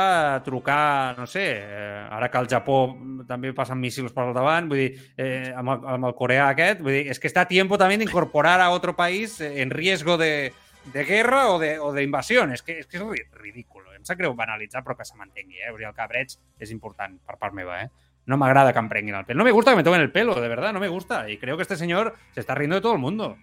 [0.43, 2.80] trucar, no sé, eh, ara que al Japó
[3.28, 6.80] també passen míssils per al davant, vull dir, eh, amb, el, amb el coreà aquest,
[6.82, 10.51] vull dir, és que està a tiempo també d'incorporar a otro país en riesgo de,
[10.85, 12.53] de guerra o de, o de invasión.
[12.53, 13.85] És que és, que és ri- ridícul.
[13.95, 15.70] Em sap greu banalitzar, però que se mantengui, eh?
[15.70, 17.91] El cabreig és important per part meva, eh?
[18.26, 19.39] No me agrada que em prenguin el pelo.
[19.39, 21.28] No me gusta que me tomen el pelo, de verdad, no me gusta.
[21.30, 23.37] Y creo que este señor se está riendo de todo el mundo.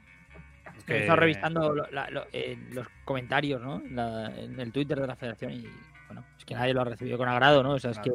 [0.77, 3.75] Es He estado revisando lo- la- lo- eh, los comentarios ¿no?
[3.83, 5.67] en, la- en el Twitter de la federación y
[6.07, 7.71] bueno, es que nadie lo ha recibido con agrado, ¿no?
[7.73, 8.11] O sea, es que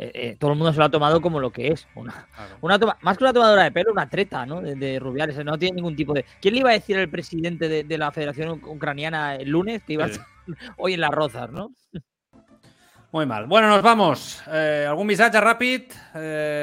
[0.00, 1.86] eh, eh, todo el mundo se lo ha tomado como lo que es.
[1.94, 2.56] Una, Claro.
[2.62, 4.60] una toma- más que una tomadora de pelo, una treta, ¿no?
[4.62, 5.36] De, de Rubiales.
[5.44, 6.24] No tiene ningún tipo de.
[6.40, 9.92] ¿Quién le iba a decir al presidente de, de la Federación Ucraniana el lunes que
[9.94, 10.12] iba Sí.
[10.12, 10.26] a estar
[10.78, 11.70] hoy en las rozas, ¿no?
[13.12, 13.46] Muy mal.
[13.46, 14.42] Bueno, nos vamos.
[14.52, 15.84] Eh, ¿Algún mensaje rápido
[16.14, 16.18] eh,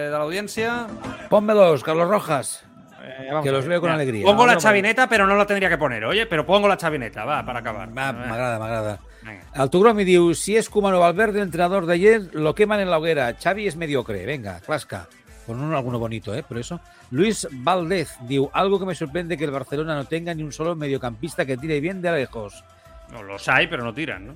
[0.05, 0.87] de la audiencia?
[1.29, 2.63] Pónmelos, Carlos Rojas,
[3.03, 4.25] Eh, vamos que los leo con alegría.
[4.25, 7.45] Pongo la chavineta, pero no lo tendría que poner, oye, pero pongo la chavineta, va,
[7.45, 7.89] para acabar.
[7.89, 8.91] Va, M'agrada, m'agrada.
[8.91, 9.07] Venga.
[9.55, 13.33] El Tugromi diu, si es Kumano Valverde, entrenador de ayer, lo queman en la hoguera.
[13.33, 14.25] Xavi es mediocre.
[14.25, 15.07] Venga, clasca.
[15.45, 16.43] Con un, alguno bonito, ¿eh?
[16.43, 16.79] Por eso.
[17.11, 20.75] Luis Valdez diu, algo que me sorprende que el Barcelona no tenga ni un solo
[20.75, 22.63] mediocampista que tire bien de lejos.
[23.11, 24.35] No, los hay, pero no tiran, ¿no?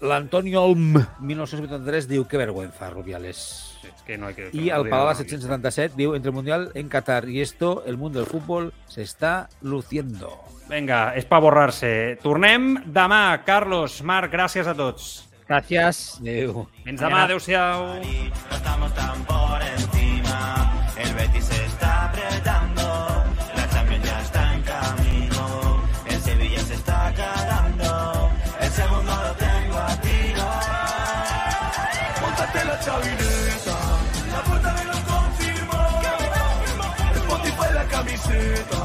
[0.00, 3.73] L'Antonio Olm, 1983, diu, que vergüenza, Rubiales.
[3.84, 4.50] Es que no hay que...
[4.52, 5.14] Y no al no.
[5.14, 9.48] 777 diu, entre el Mundial en Qatar y esto, el mundo del fútbol se está
[9.60, 10.44] luciendo.
[10.68, 12.16] Venga, és per borrar-se.
[12.22, 13.36] Tornem demà.
[13.44, 15.28] Carlos, Marc, gràcies a tots.
[15.48, 16.16] Gracias.
[16.22, 16.64] Adéu.
[16.86, 17.26] Fins demà.
[17.28, 18.00] Adéu-siau.
[18.00, 20.72] No estamos tan por encima.
[20.96, 22.63] El Betis está apretando.